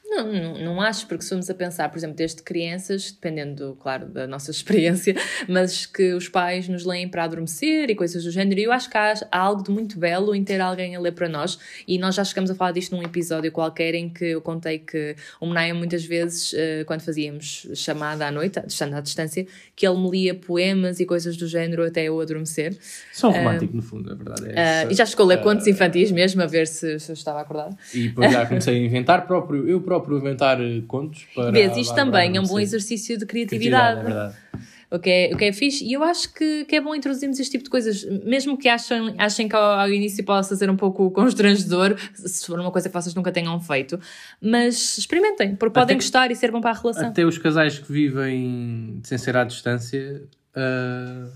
Não, 0.10 0.32
não, 0.32 0.58
não 0.58 0.82
acho, 0.82 1.06
porque 1.06 1.24
se 1.24 1.30
formos 1.30 1.50
a 1.50 1.54
pensar, 1.54 1.90
por 1.90 1.98
exemplo, 1.98 2.16
desde 2.16 2.42
crianças, 2.42 3.12
dependendo, 3.12 3.78
claro, 3.82 4.06
da 4.08 4.26
nossa 4.26 4.50
experiência, 4.52 5.14
mas 5.50 5.86
que 5.86 6.14
os 6.14 6.30
pais 6.30 6.70
nos 6.70 6.86
leem 6.86 7.10
para 7.10 7.26
adormecer 7.26 7.90
e 7.90 7.96
coisas 7.96 8.24
do 8.24 8.32
género, 8.32 8.60
e 8.60 8.64
eu 8.64 8.72
acho 8.72 8.90
que 8.90 8.98
há, 8.98 9.14
há 9.30 9.38
algo 9.38 9.64
de 9.64 9.70
muito 9.70 10.00
belo 10.00 10.34
em 10.34 10.44
ter 10.46 10.62
alguém 10.62 10.96
a 10.96 11.00
ler 11.00 11.12
para 11.12 11.28
nós, 11.28 11.60
e 11.86 11.98
nós 11.98 12.16
já 12.16 12.24
chegamos 12.24 12.50
a 12.50 12.56
falar 12.56 12.72
disto 12.72 12.96
num 12.96 13.04
episódio 13.04 13.52
qualquer 13.52 13.96
em 13.96 14.08
que 14.10 14.26
eu 14.26 14.42
contei 14.42 14.80
que 14.80 15.16
o 15.42 15.46
Menaya 15.46 15.74
muitas 15.74 16.06
vezes, 16.06 16.54
eh, 16.54 16.86
quando 16.86 17.02
fazíamos 17.02 17.68
chamada 17.76 18.26
à 18.26 18.32
noite, 18.32 18.62
estando 18.66 18.96
à 18.96 19.02
distância, 19.02 19.46
que 19.76 19.86
ele 19.86 20.00
me 20.00 20.10
lia 20.10 20.34
poemas 20.34 21.02
e 21.02 21.06
coisas 21.06 21.36
do 21.36 21.48
género 21.48 21.86
até 21.86 22.06
eu 22.06 22.20
adormecer. 22.22 22.78
São 23.12 23.30
romântico, 23.30 23.76
no 23.76 23.82
fundo, 23.82 24.10
a 24.12 24.16
verdade 24.16 24.52
é 24.52 24.54
essa. 24.56 24.92
e 24.92 24.96
já 24.96 25.06
chegou 25.06 25.26
a 25.26 25.30
ler 25.30 25.42
contos 25.42 25.68
infantis 25.68 26.12
mesmo, 26.12 26.42
a 26.42 26.46
ver 26.46 26.66
se, 26.66 26.98
se 26.98 27.12
eu 27.12 27.14
estava 27.14 27.42
acordada. 27.42 27.76
E 27.94 28.08
depois 28.08 28.32
já 28.32 28.46
comecei 28.46 28.76
a 28.76 28.80
inventar 28.80 29.28
próprio, 29.28 29.68
eu 29.68 29.82
próprio 29.82 29.97
inventar 30.18 30.60
eh, 30.62 30.82
contos 30.88 31.26
para. 31.36 31.52
Vês, 31.52 31.76
isto 31.78 31.94
também 31.96 32.36
é 32.36 32.40
um 32.42 32.46
bom 32.46 32.60
exercício 32.60 33.18
de 33.18 33.26
Criatividade, 33.26 34.00
criatividade. 34.00 34.00
é 34.00 34.04
verdade. 34.04 34.68
O 34.90 35.00
que, 35.00 35.10
é, 35.10 35.30
o 35.34 35.38
que 35.38 35.44
é 35.44 35.52
fixe. 35.52 35.84
E 35.84 35.92
eu 35.92 36.02
acho 36.02 36.34
que, 36.34 36.64
que 36.64 36.74
é 36.78 36.80
bom 36.80 36.96
introduzirmos 36.96 37.38
este 37.42 37.52
tipo 37.52 37.66
de 37.66 37.70
coisas, 37.70 38.06
mesmo 38.24 38.58
que 38.58 38.70
achem, 38.70 39.14
achem 39.18 39.50
que 39.50 39.54
ao, 39.56 39.62
ao 39.82 39.90
início 39.90 40.24
possa 40.24 40.56
ser 40.56 40.70
um 40.70 40.78
pouco 40.78 41.12
constrangedor, 41.12 41.98
se 42.14 42.46
for 42.48 42.58
uma 42.58 42.72
coisa 42.72 42.88
que 42.88 42.94
vocês 42.96 43.14
nunca 43.14 43.30
tenham 43.30 43.60
feito, 43.60 44.00
mas 44.42 44.98
experimentem, 44.98 45.58
porque 45.58 45.74
podem 45.74 45.96
Até- 45.96 46.06
gostar 46.06 46.32
e 46.32 46.36
ser 46.38 46.52
bom 46.52 46.62
para 46.62 46.72
a 46.72 46.74
relação. 46.82 47.10
Até 47.10 47.26
os 47.26 47.38
casais 47.38 47.80
que 47.80 47.92
vivem 47.92 49.02
sem 49.04 49.18
ser 49.18 49.36
à 49.36 49.44
distância, 49.44 50.24
ah, 50.56 51.28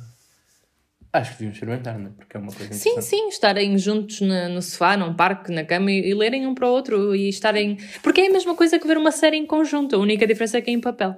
acho 1.14 1.32
que 1.32 1.38
deviam 1.40 1.52
experimentar, 1.54 1.98
não 2.00 2.08
é? 2.08 2.12
Porque 2.18 2.38
é 2.38 2.40
uma 2.40 2.52
coisa 2.52 2.74
Sim, 2.74 3.02
sim, 3.02 3.28
estarem 3.28 3.78
juntos 3.78 4.22
na- 4.22 4.48
no 4.50 4.62
sofá, 4.62 4.96
num 4.96 5.14
parque, 5.14 5.52
na 5.52 5.64
cama 5.64 5.92
e, 5.92 6.10
e 6.10 6.14
lerem 6.14 6.48
um 6.48 6.54
para 6.56 6.68
o 6.68 6.72
outro 6.72 7.16
e 7.16 7.28
estarem. 7.30 7.78
Porque 8.02 8.22
é 8.22 8.28
a 8.28 8.32
mesma 8.32 8.56
coisa 8.56 8.80
que 8.80 8.88
ver 8.88 8.98
uma 8.98 9.12
série 9.12 9.38
em 9.38 9.46
conjunto, 9.46 9.96
a 9.96 10.00
única 10.00 10.26
diferença 10.26 10.58
é 10.58 10.62
que 10.62 10.70
é 10.70 10.74
em 10.74 10.80
papel. 10.82 11.16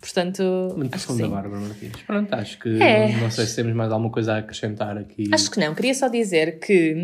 Portanto, 0.00 0.42
Muito 0.76 0.94
acho 0.94 1.06
que 1.08 1.12
profundo 1.12 1.18
da 1.18 1.24
sim. 1.26 1.30
Bárbara 1.30 1.60
Martins. 1.60 2.02
Pronto, 2.06 2.32
acho 2.34 2.58
que 2.60 2.80
É. 2.82 3.16
não 3.20 3.30
sei 3.30 3.46
se 3.46 3.56
temos 3.56 3.74
mais 3.74 3.90
alguma 3.90 4.10
coisa 4.10 4.34
a 4.34 4.38
acrescentar 4.38 4.96
aqui. 4.96 5.28
Acho 5.32 5.50
que 5.50 5.58
não, 5.58 5.74
queria 5.74 5.92
só 5.94 6.06
dizer 6.08 6.60
que 6.60 7.02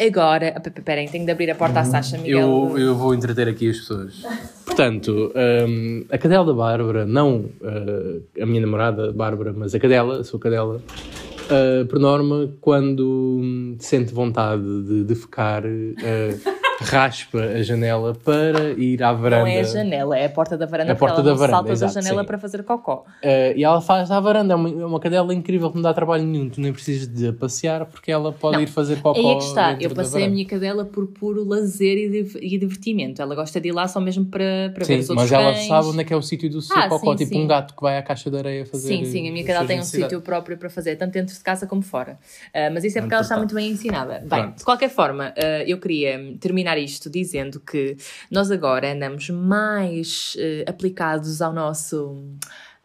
agora. 0.00 0.52
Pe- 0.60 0.70
pe- 0.70 0.82
Peraí, 0.82 1.08
tenho 1.08 1.24
de 1.24 1.30
abrir 1.30 1.50
a 1.50 1.54
porta 1.54 1.80
à 1.80 1.84
Sasha, 1.84 2.18
Miguel. 2.18 2.40
Eu, 2.40 2.78
eu 2.78 2.94
vou 2.96 3.14
entreter 3.14 3.48
aqui 3.48 3.70
as 3.70 3.78
pessoas. 3.78 4.22
Portanto, 4.66 5.32
hum, 5.68 6.04
a 6.10 6.18
cadela 6.18 6.44
da 6.44 6.52
Bárbara, 6.52 7.06
não 7.06 7.36
uh, 7.60 8.22
a 8.40 8.44
minha 8.46 8.60
namorada 8.60 9.12
Bárbara, 9.12 9.52
mas 9.56 9.72
a 9.74 9.78
cadela, 9.78 10.20
a 10.20 10.24
sua 10.24 10.40
cadela, 10.40 10.82
uh, 10.82 11.86
por 11.86 12.00
norma, 12.00 12.52
quando 12.60 13.38
hum, 13.40 13.76
sente 13.78 14.12
vontade 14.12 14.62
de 14.82 15.04
defecar, 15.04 15.62
uh, 15.64 16.54
raspa 16.80 17.38
a 17.40 17.62
janela 17.62 18.14
para 18.14 18.70
ir 18.72 19.02
à 19.02 19.12
varanda. 19.12 19.42
Não 19.42 19.46
é 19.48 19.60
a 19.60 19.64
janela, 19.64 20.18
é 20.18 20.26
a 20.26 20.28
porta 20.28 20.56
da 20.56 20.66
varanda. 20.66 20.92
A 20.92 20.94
porque 20.94 21.06
porta 21.12 21.20
ela 21.20 21.30
da 21.30 21.34
varanda, 21.36 21.56
salta 21.56 21.72
exato, 21.72 21.94
da 21.94 22.00
janela 22.00 22.22
sim. 22.22 22.26
para 22.26 22.38
fazer 22.38 22.62
cocó. 22.64 23.04
Uh, 23.22 23.56
e 23.56 23.64
ela 23.64 23.80
faz 23.80 24.10
à 24.10 24.20
varanda, 24.20 24.54
é 24.54 24.56
uma, 24.56 24.68
é 24.68 24.84
uma 24.84 25.00
cadela 25.00 25.32
incrível 25.34 25.70
que 25.70 25.76
não 25.76 25.82
dá 25.82 25.94
trabalho 25.94 26.24
nenhum, 26.24 26.48
tu 26.48 26.60
nem 26.60 26.72
precisas 26.72 27.06
de 27.06 27.28
a 27.28 27.32
passear 27.32 27.86
porque 27.86 28.10
ela 28.10 28.32
pode 28.32 28.56
Não, 28.56 28.62
ir 28.62 28.66
fazer 28.66 28.96
cocó. 28.96 29.18
Aí 29.18 29.26
é 29.26 29.36
que 29.36 29.44
está, 29.44 29.76
eu 29.80 29.90
passei 29.90 30.24
a 30.24 30.28
minha 30.28 30.44
cadela 30.44 30.84
por 30.84 31.06
puro 31.06 31.44
lazer 31.46 31.96
e, 31.96 32.54
e 32.54 32.58
divertimento. 32.58 33.22
Ela 33.22 33.34
gosta 33.34 33.60
de 33.60 33.68
ir 33.68 33.72
lá 33.72 33.86
só 33.88 34.00
mesmo 34.00 34.26
para, 34.26 34.70
para 34.74 34.84
ver 34.84 34.94
Sim, 34.96 34.98
os 35.00 35.10
outros 35.10 35.30
mas 35.30 35.32
ela 35.40 35.52
cães. 35.54 35.66
sabe 35.66 35.88
onde 35.88 36.00
é 36.00 36.04
que 36.04 36.12
é 36.12 36.16
o 36.16 36.22
sítio 36.22 36.50
do 36.50 36.60
seu 36.60 36.76
Ah, 36.76 36.88
cocó, 36.88 37.16
sim, 37.16 37.24
tipo 37.24 37.38
um 37.38 37.46
gato 37.46 37.74
que 37.74 37.82
vai 37.82 37.96
à 37.98 38.02
caixa 38.02 38.30
de 38.30 38.36
areia 38.36 38.66
fazer. 38.66 38.88
Sim, 38.88 39.04
sim, 39.04 39.28
a 39.28 39.32
minha 39.32 39.44
cadela 39.44 39.66
tem 39.66 39.78
um 39.80 39.84
sítio 39.84 40.20
próprio 40.20 40.56
para 40.58 40.68
fazer, 40.68 40.96
tanto 40.96 41.12
dentro 41.12 41.34
de 41.34 41.40
casa 41.40 41.66
como 41.66 41.82
fora. 41.82 42.18
Ah, 42.52 42.68
mas 42.72 42.84
isso 42.84 42.98
é 42.98 43.00
porque 43.00 43.14
ela 43.14 43.22
está 43.22 43.36
Muito 43.36 43.44
muito 43.44 43.54
bem 43.54 43.70
ensinada. 43.72 44.20
Bem, 44.20 44.28
Pronto. 44.40 44.56
de 44.56 44.64
qualquer 44.64 44.88
forma, 44.88 45.32
ah, 45.36 45.62
eu 45.66 45.78
queria 45.78 46.34
terminar 46.40 46.63
isto 46.78 47.10
dizendo 47.10 47.60
que 47.60 47.96
nós 48.30 48.50
agora 48.50 48.92
andamos 48.92 49.28
mais 49.30 50.36
ah, 50.38 50.70
aplicados 50.70 51.40
ao 51.42 51.52
nosso. 51.52 52.22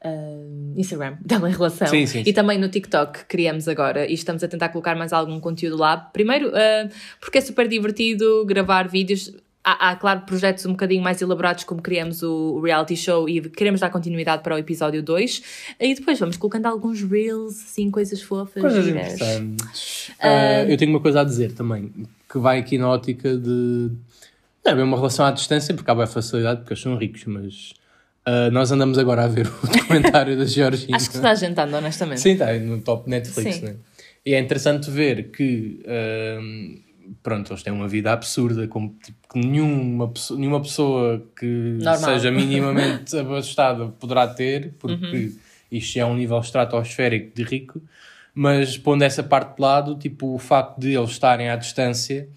ah, 0.03 0.09
Instagram, 0.75 1.17
Telerelação. 1.27 1.87
Sim, 1.87 2.05
sim, 2.05 2.21
E 2.21 2.25
sim. 2.25 2.33
também 2.33 2.57
no 2.57 2.69
TikTok 2.69 3.25
criamos 3.25 3.67
agora 3.67 4.05
e 4.07 4.13
estamos 4.13 4.43
a 4.43 4.47
tentar 4.47 4.69
colocar 4.69 4.95
mais 4.95 5.11
algum 5.13 5.39
conteúdo 5.39 5.77
lá. 5.77 5.97
Primeiro, 5.97 6.51
ah, 6.55 6.89
porque 7.19 7.37
é 7.37 7.41
super 7.41 7.67
divertido 7.67 8.45
gravar 8.45 8.87
vídeos. 8.87 9.33
Há, 9.61 9.89
há, 9.89 9.95
claro, 9.97 10.21
projetos 10.21 10.65
um 10.65 10.71
bocadinho 10.71 11.03
mais 11.03 11.21
elaborados, 11.21 11.65
como 11.65 11.81
criamos 11.81 12.23
o 12.23 12.55
o 12.55 12.61
reality 12.61 12.95
show 12.95 13.27
e 13.27 13.41
queremos 13.41 13.81
dar 13.81 13.89
continuidade 13.89 14.41
para 14.41 14.55
o 14.55 14.57
episódio 14.57 15.03
2. 15.03 15.43
E 15.81 15.93
depois 15.95 16.17
vamos 16.17 16.37
colocando 16.37 16.65
alguns 16.65 17.01
reels, 17.03 17.59
assim, 17.61 17.91
coisas 17.91 18.21
fofas. 18.21 18.61
Coisas 18.61 18.85
giras. 18.85 19.13
interessantes. 19.15 20.11
Ah, 20.17 20.63
eu 20.63 20.77
tenho 20.77 20.91
uma 20.91 21.01
coisa 21.01 21.19
a 21.21 21.23
dizer 21.25 21.51
também, 21.51 21.91
que 22.31 22.37
vai 22.37 22.59
aqui 22.59 22.77
na 22.77 22.89
ótica 22.89 23.35
de. 23.37 23.91
Não 24.65 24.71
é 24.73 24.75
bem 24.75 24.83
uma 24.83 24.97
relação 24.97 25.25
à 25.25 25.31
distância, 25.31 25.73
porque 25.73 25.89
há 25.89 25.95
bem 25.95 26.05
facilidade, 26.07 26.59
porque 26.61 26.73
eles 26.73 26.83
são 26.83 26.95
ricos, 26.97 27.25
mas. 27.25 27.73
ah, 28.25 28.49
nós 28.51 28.71
andamos 28.71 28.97
agora 28.97 29.23
a 29.23 29.27
ver 29.27 29.47
o 29.47 29.67
documentário 29.67 30.37
da 30.37 30.45
Georgina. 30.45 30.95
Acho 30.97 31.09
que 31.09 31.15
está 31.15 31.33
jantando, 31.35 31.75
honestamente. 31.75 32.21
Sim, 32.21 32.33
está 32.33 32.47
aí 32.47 32.59
no 32.59 32.79
top 32.81 33.09
Netflix, 33.09 33.55
Sim. 33.55 33.65
né? 33.65 33.75
E 34.25 34.33
é 34.35 34.39
interessante 34.39 34.91
ver 34.91 35.31
que, 35.31 35.81
hum, 36.39 36.81
pronto, 37.23 37.51
eles 37.51 37.63
têm 37.63 37.71
uma 37.73 37.87
vida 37.87 38.11
absurda, 38.11 38.67
como 38.67 38.95
tipo, 39.03 39.17
que 39.31 39.39
nenhuma, 39.39 40.09
pessoa, 40.09 40.37
nenhuma 40.39 40.61
pessoa 40.61 41.25
que 41.39 41.45
Normal. 41.45 41.97
seja 41.97 42.29
minimamente 42.31 43.15
abastada 43.17 43.87
poderá 43.87 44.27
ter, 44.27 44.73
porque 44.77 44.93
Uhum. 45.15 45.35
isto 45.71 45.97
é 45.97 46.05
um 46.05 46.15
nível 46.15 46.37
estratosférico 46.39 47.33
de 47.33 47.43
rico, 47.43 47.81
mas 48.39 48.77
pondo 48.77 49.03
essa 49.03 49.21
parte 49.21 49.57
de 49.57 49.61
lado, 49.61 49.97
tipo, 49.97 50.33
o 50.33 50.37
facto 50.37 50.79
de 50.79 50.95
eles 50.95 51.09
estarem 51.09 51.49
à 51.49 51.57
distância 51.57 52.29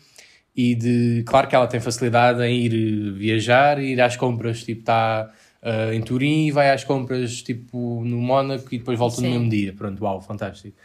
e 0.55 0.75
de, 0.75 1.23
claro 1.25 1.47
que 1.47 1.55
ela 1.55 1.69
tem 1.69 1.79
facilidade 1.79 2.43
em 2.43 2.57
ir 2.57 2.75
eh, 2.75 3.11
viajar, 3.13 3.81
ir 3.81 4.01
às 4.01 4.17
compras, 4.17 4.65
tipo, 4.65 4.81
está 4.81 5.31
eh, 5.63 5.95
em 5.95 6.03
Turim 6.03 6.47
e 6.49 6.51
vai 6.51 6.73
às 6.73 6.83
compras, 6.83 7.41
tipo, 7.41 8.03
no 8.05 8.17
Mónaco 8.17 8.75
e 8.75 8.79
depois 8.79 8.99
volta 8.99 9.21
no 9.21 9.29
Sim. 9.29 9.33
mesmo 9.35 9.49
dia. 9.49 9.73
Pronto, 9.75 10.03
uau, 10.03 10.21
fantástico. 10.21 10.77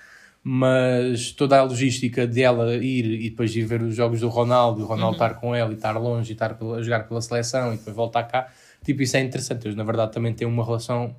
Mas 0.44 1.32
toda 1.32 1.58
a 1.58 1.64
logística 1.64 2.28
de 2.28 2.44
ela 2.44 2.76
ir 2.76 3.20
e 3.20 3.32
depois 3.32 3.56
ir 3.56 3.64
ver 3.64 3.82
os 3.82 3.96
jogos 3.96 4.20
do 4.20 4.30
Ronaldo, 4.30 4.82
e 4.82 4.84
o 4.84 4.86
Ronaldo 4.86 5.16
estar 5.16 5.34
com 5.34 5.56
ela 5.56 5.72
e 5.72 5.74
estar 5.74 5.98
longe 5.98 6.30
e 6.30 6.34
estar 6.34 6.52
a 6.52 6.82
jogar 6.84 7.08
pela 7.08 7.22
seleção 7.22 7.74
e 7.74 7.78
depois 7.78 7.96
voltar 7.96 8.22
cá, 8.26 8.50
tipo, 8.86 9.02
isso 9.02 9.18
é 9.18 9.22
interessante. 9.22 9.66
Eles, 9.66 9.76
na 9.76 9.84
verdade, 9.84 10.12
também 10.12 10.32
têm 10.32 10.48
uma 10.48 10.64
relação 10.64 11.16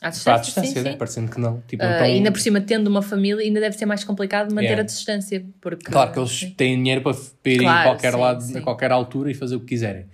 À 0.00 0.06
à 0.06 0.10
distância, 0.10 0.42
distância, 0.44 0.72
sim, 0.74 0.82
né? 0.84 0.92
sim. 0.92 0.96
parecendo 0.98 1.30
que 1.30 1.40
não. 1.40 1.60
Tipo, 1.66 1.82
Ah, 1.82 1.88
não 1.90 1.96
tão- 1.98 2.06
ainda 2.06 2.30
por 2.32 2.40
cima, 2.40 2.60
tendo 2.60 2.86
uma 2.86 3.02
família, 3.02 3.44
ainda 3.44 3.58
deve 3.60 3.76
ser 3.76 3.84
mais 3.86 4.04
complicado 4.04 4.50
manter 4.54 4.66
Yeah. 4.66 4.82
a 4.82 4.86
distância. 4.86 5.44
Porque, 5.60 5.90
Claro 5.90 6.12
que 6.12 6.18
eles 6.20 6.30
sim. 6.30 6.50
têm 6.50 6.76
dinheiro 6.76 7.02
para, 7.02 7.14
para 7.14 7.52
irem 7.52 7.66
Claro, 7.66 7.80
a 7.80 7.92
qualquer 7.92 8.14
lado, 8.14 8.58
a 8.58 8.60
qualquer 8.60 8.92
altura 8.92 9.30
e 9.30 9.34
fazer 9.34 9.56
o 9.56 9.60
que 9.60 9.66
quiserem. 9.66 10.06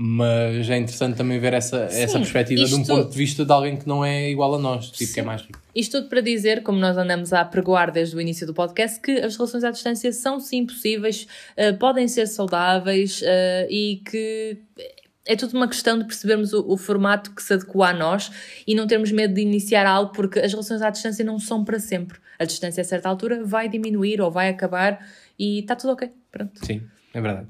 Mas 0.00 0.70
é 0.70 0.78
interessante 0.78 1.16
também 1.16 1.40
ver 1.40 1.52
essa, 1.52 1.88
essa 1.90 2.18
perspectiva 2.20 2.64
de 2.64 2.72
um 2.74 2.80
isto- 2.82 2.94
ponto 2.94 3.10
de 3.10 3.18
vista 3.18 3.44
de 3.44 3.50
alguém 3.52 3.76
que 3.76 3.86
não 3.88 4.04
é 4.04 4.30
igual 4.30 4.54
a 4.54 4.58
nós, 4.58 4.90
tipo, 4.92 5.12
que 5.12 5.18
é 5.18 5.22
mais 5.24 5.42
rico. 5.42 5.60
Isto 5.74 5.98
tudo 5.98 6.08
para 6.08 6.20
dizer, 6.20 6.62
como 6.62 6.78
nós 6.78 6.96
andamos 6.96 7.32
a 7.32 7.44
pregoar 7.44 7.90
desde 7.90 8.14
o 8.14 8.20
início 8.20 8.46
do 8.46 8.54
podcast, 8.54 9.00
que 9.00 9.10
as 9.10 9.36
relações 9.36 9.64
à 9.64 9.72
distância 9.72 10.12
são 10.12 10.38
sim 10.38 10.64
possíveis, 10.64 11.26
eh, 11.56 11.72
podem 11.72 12.06
ser 12.06 12.28
saudáveis 12.28 13.20
eh, 13.24 13.66
e 13.68 14.00
que 14.08 14.58
é 15.28 15.36
tudo 15.36 15.54
uma 15.54 15.68
questão 15.68 15.98
de 15.98 16.06
percebermos 16.06 16.54
o, 16.54 16.64
o 16.66 16.76
formato 16.78 17.32
que 17.32 17.42
se 17.42 17.52
adequa 17.52 17.90
a 17.90 17.92
nós 17.92 18.32
e 18.66 18.74
não 18.74 18.86
termos 18.86 19.12
medo 19.12 19.34
de 19.34 19.42
iniciar 19.42 19.86
algo, 19.86 20.10
porque 20.12 20.40
as 20.40 20.50
relações 20.50 20.80
à 20.80 20.88
distância 20.88 21.22
não 21.22 21.38
são 21.38 21.62
para 21.62 21.78
sempre. 21.78 22.18
A 22.38 22.46
distância 22.46 22.80
a 22.80 22.84
certa 22.84 23.10
altura 23.10 23.44
vai 23.44 23.68
diminuir 23.68 24.22
ou 24.22 24.30
vai 24.30 24.48
acabar 24.48 25.06
e 25.38 25.60
está 25.60 25.76
tudo 25.76 25.92
ok. 25.92 26.10
Pronto. 26.32 26.64
Sim, 26.64 26.82
é 27.12 27.20
verdade. 27.20 27.46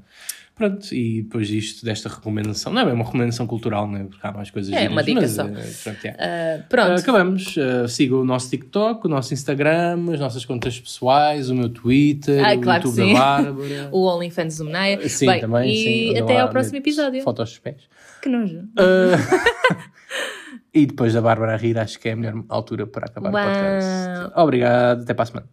Pronto, 0.59 0.93
e 0.93 1.23
depois 1.23 1.47
disto, 1.47 1.85
desta 1.85 2.09
recomendação, 2.09 2.73
não 2.73 2.83
é 2.83 2.85
bem 2.85 2.93
uma 2.95 3.05
recomendação 3.05 3.47
cultural, 3.47 3.89
né? 3.89 4.05
porque 4.11 4.27
há 4.27 4.33
mais 4.33 4.51
coisas 4.51 4.73
É, 4.73 4.79
giras, 4.81 4.93
uma 4.93 5.03
dica 5.05 5.21
mas, 5.21 5.31
só. 5.31 5.43
eh, 5.47 5.71
pronto, 5.85 6.05
é. 6.05 6.17
Ah, 6.19 6.65
pronto. 6.69 7.01
Acabamos. 7.01 7.57
Uh, 7.57 7.87
sigam 7.89 8.21
o 8.21 8.25
nosso 8.25 8.51
TikTok, 8.51 9.07
o 9.07 9.09
nosso 9.09 9.33
Instagram, 9.33 10.13
as 10.13 10.19
nossas 10.19 10.45
contas 10.45 10.79
pessoais, 10.81 11.49
o 11.49 11.55
meu 11.55 11.69
Twitter, 11.69 12.45
Ai, 12.45 12.57
o 12.57 12.61
claro 12.61 12.83
YouTube 12.89 13.07
sim. 13.07 13.15
da 13.15 13.19
Bárbara. 13.21 13.89
O 13.93 14.05
OnlyFans 14.05 14.59
do 14.59 14.65
Menaya. 14.65 15.09
Sim, 15.09 15.27
Bem, 15.27 15.41
também. 15.41 15.73
E 15.73 15.77
sim, 16.15 16.19
até 16.19 16.41
ao 16.41 16.49
próximo 16.49 16.77
episódio. 16.79 17.23
Fotos 17.23 17.51
dos 17.51 17.59
pés. 17.61 17.83
Que 18.21 18.29
nojo. 18.29 18.59
Uh, 18.59 19.79
e 20.75 20.87
depois 20.87 21.15
da 21.15 21.21
Bárbara 21.23 21.55
a 21.55 21.57
rir, 21.57 21.79
acho 21.79 21.99
que 22.01 22.09
é 22.09 22.13
a 22.13 22.17
melhor 22.17 22.43
altura 22.49 22.87
para 22.87 23.07
acabar 23.07 23.33
Uau. 23.33 23.43
o 23.45 23.47
podcast. 23.47 24.33
Obrigado, 24.41 25.03
até 25.03 25.15
para 25.15 25.23
a 25.23 25.27
semana. 25.27 25.49